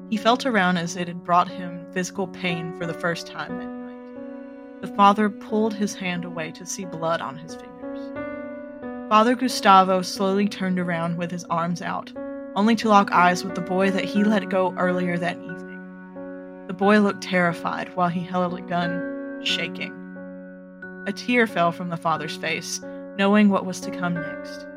He 0.09 0.17
felt 0.17 0.45
around 0.45 0.77
as 0.77 0.95
it 0.95 1.07
had 1.07 1.23
brought 1.23 1.47
him 1.47 1.85
physical 1.91 2.27
pain 2.27 2.77
for 2.77 2.85
the 2.85 2.93
first 2.93 3.25
time. 3.25 3.74
The 4.85 4.93
father 4.93 5.31
pulled 5.31 5.73
his 5.73 5.95
hand 5.95 6.25
away 6.25 6.51
to 6.51 6.63
see 6.63 6.85
blood 6.85 7.19
on 7.19 7.35
his 7.37 7.55
fingers. 7.55 8.13
Father 9.09 9.33
Gustavo 9.33 10.03
slowly 10.03 10.47
turned 10.47 10.77
around 10.77 11.17
with 11.17 11.31
his 11.31 11.43
arms 11.45 11.81
out, 11.81 12.13
only 12.55 12.75
to 12.75 12.89
lock 12.89 13.11
eyes 13.11 13.43
with 13.43 13.55
the 13.55 13.61
boy 13.61 13.89
that 13.89 14.05
he 14.05 14.23
let 14.23 14.47
go 14.47 14.75
earlier 14.77 15.17
that 15.17 15.37
evening. 15.37 16.65
The 16.67 16.75
boy 16.75 16.99
looked 16.99 17.23
terrified 17.23 17.95
while 17.95 18.09
he 18.09 18.19
held 18.19 18.53
a 18.53 18.61
gun, 18.61 19.41
shaking. 19.43 19.91
A 21.07 21.11
tear 21.11 21.47
fell 21.47 21.71
from 21.71 21.89
the 21.89 21.97
father's 21.97 22.37
face, 22.37 22.79
knowing 23.17 23.49
what 23.49 23.65
was 23.65 23.79
to 23.79 23.89
come 23.89 24.13
next. 24.13 24.67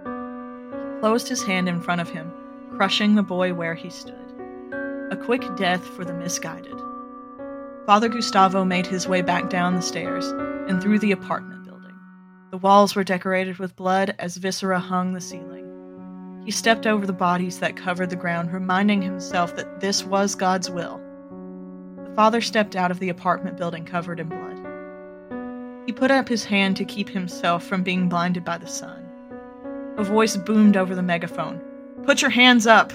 He 0.73 1.01
closed 1.01 1.29
his 1.29 1.43
hand 1.43 1.69
in 1.69 1.83
front 1.83 2.01
of 2.01 2.09
him, 2.09 2.33
crushing 2.71 3.15
the 3.15 3.23
boy 3.23 3.53
where 3.53 3.75
he 3.75 3.91
stood. 3.91 4.15
A 5.11 5.19
quick 5.23 5.43
death 5.59 5.87
for 5.87 6.07
the 6.07 6.15
misguided. 6.15 6.81
Father 7.89 8.11
Gustavo 8.11 8.67
made 8.67 8.87
his 8.87 9.09
way 9.09 9.23
back 9.23 9.49
down 9.49 9.75
the 9.75 9.81
stairs 9.81 10.27
and 10.69 10.83
through 10.83 10.99
the 10.99 11.13
apartment 11.13 11.65
building. 11.65 11.95
The 12.51 12.59
walls 12.59 12.95
were 12.95 13.03
decorated 13.03 13.57
with 13.57 13.77
blood 13.77 14.15
as 14.19 14.37
viscera 14.37 14.79
hung 14.79 15.15
the 15.15 15.23
ceiling. 15.23 16.43
He 16.45 16.51
stepped 16.51 16.87
over 16.87 17.07
the 17.07 17.15
bodies 17.15 17.61
that 17.61 17.79
covered 17.79 18.11
the 18.11 18.15
ground, 18.15 18.53
reminding 18.53 19.01
himself 19.01 19.57
that 19.57 19.81
this 19.81 20.05
was 20.05 20.35
God's 20.35 20.69
will. 20.69 21.01
The 22.05 22.15
father 22.15 22.43
stepped 22.43 22.77
out 22.77 22.91
of 22.91 22.99
the 22.99 23.09
apartment 23.09 23.57
building 23.57 23.87
covered 23.87 24.21
in 24.21 24.29
blood. 24.29 25.87
He 25.87 25.93
put 25.93 26.11
up 26.11 26.29
his 26.29 26.45
hand 26.45 26.77
to 26.77 26.85
keep 26.85 27.09
himself 27.09 27.65
from 27.65 27.85
being 27.85 28.11
blinded 28.11 28.45
by 28.45 28.59
the 28.59 28.67
sun. 28.67 29.03
A 29.97 30.05
voice 30.05 30.37
boomed 30.37 30.77
over 30.77 30.95
the 30.95 31.01
megaphone 31.01 31.59
Put 32.05 32.21
your 32.21 32.33
hands 32.33 32.67
up! 32.67 32.93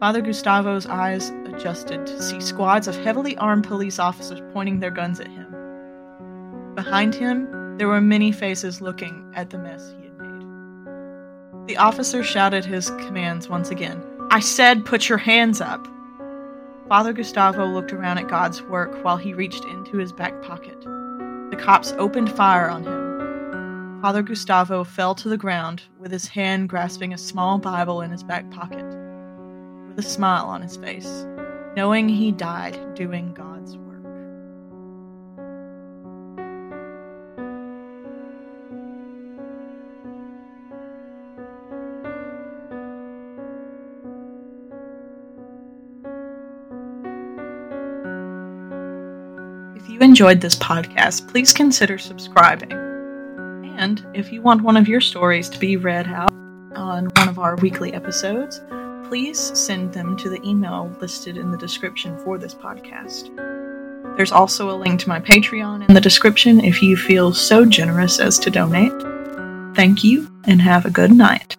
Father 0.00 0.20
Gustavo's 0.20 0.86
eyes 0.86 1.30
adjusted 1.60 2.06
to 2.06 2.22
see 2.22 2.40
squads 2.40 2.88
of 2.88 2.96
heavily 2.96 3.36
armed 3.36 3.64
police 3.64 3.98
officers 3.98 4.40
pointing 4.54 4.80
their 4.80 4.90
guns 4.90 5.20
at 5.20 5.28
him. 5.28 6.74
Behind 6.74 7.14
him, 7.14 7.76
there 7.76 7.86
were 7.86 8.00
many 8.00 8.32
faces 8.32 8.80
looking 8.80 9.30
at 9.36 9.50
the 9.50 9.58
mess 9.58 9.92
he 9.98 10.04
had 10.04 10.18
made. 10.18 11.68
The 11.68 11.76
officer 11.76 12.24
shouted 12.24 12.64
his 12.64 12.88
commands 12.90 13.48
once 13.48 13.70
again 13.70 14.02
I 14.30 14.40
said, 14.40 14.86
put 14.86 15.08
your 15.08 15.18
hands 15.18 15.60
up! 15.60 15.86
Father 16.88 17.12
Gustavo 17.12 17.66
looked 17.66 17.92
around 17.92 18.18
at 18.18 18.28
God's 18.28 18.62
work 18.62 19.04
while 19.04 19.16
he 19.16 19.34
reached 19.34 19.64
into 19.64 19.98
his 19.98 20.12
back 20.12 20.40
pocket. 20.42 20.80
The 20.80 21.58
cops 21.60 21.92
opened 21.98 22.32
fire 22.32 22.70
on 22.70 22.84
him. 22.84 24.00
Father 24.00 24.22
Gustavo 24.22 24.82
fell 24.82 25.14
to 25.16 25.28
the 25.28 25.36
ground 25.36 25.82
with 25.98 26.10
his 26.10 26.28
hand 26.28 26.70
grasping 26.70 27.12
a 27.12 27.18
small 27.18 27.58
Bible 27.58 28.00
in 28.00 28.10
his 28.10 28.22
back 28.22 28.50
pocket, 28.50 28.84
with 29.88 29.98
a 29.98 30.02
smile 30.02 30.46
on 30.46 30.62
his 30.62 30.76
face, 30.76 31.26
knowing 31.76 32.08
he 32.08 32.32
died 32.32 32.94
doing 32.94 33.32
God's 33.32 33.76
work. 33.76 33.86
If 49.76 49.88
you 49.88 50.00
enjoyed 50.00 50.40
this 50.40 50.56
podcast, 50.56 51.28
please 51.28 51.52
consider 51.52 51.98
subscribing. 51.98 52.72
And 53.78 54.04
if 54.14 54.32
you 54.32 54.42
want 54.42 54.62
one 54.62 54.76
of 54.76 54.88
your 54.88 55.00
stories 55.00 55.48
to 55.48 55.58
be 55.58 55.76
read 55.76 56.06
out 56.08 56.32
on 56.74 57.08
one 57.16 57.28
of 57.28 57.38
our 57.38 57.56
weekly 57.56 57.94
episodes, 57.94 58.60
please 59.10 59.58
send 59.58 59.92
them 59.92 60.16
to 60.16 60.28
the 60.28 60.40
email 60.48 60.88
listed 61.00 61.36
in 61.36 61.50
the 61.50 61.58
description 61.58 62.16
for 62.18 62.38
this 62.38 62.54
podcast. 62.54 63.26
There's 64.16 64.30
also 64.30 64.70
a 64.70 64.78
link 64.78 65.00
to 65.00 65.08
my 65.08 65.18
Patreon 65.18 65.88
in 65.88 65.92
the 65.92 66.00
description 66.00 66.64
if 66.64 66.80
you 66.80 66.96
feel 66.96 67.34
so 67.34 67.64
generous 67.64 68.20
as 68.20 68.38
to 68.38 68.50
donate. 68.50 68.92
Thank 69.74 70.04
you 70.04 70.30
and 70.44 70.62
have 70.62 70.84
a 70.84 70.90
good 70.90 71.10
night. 71.10 71.56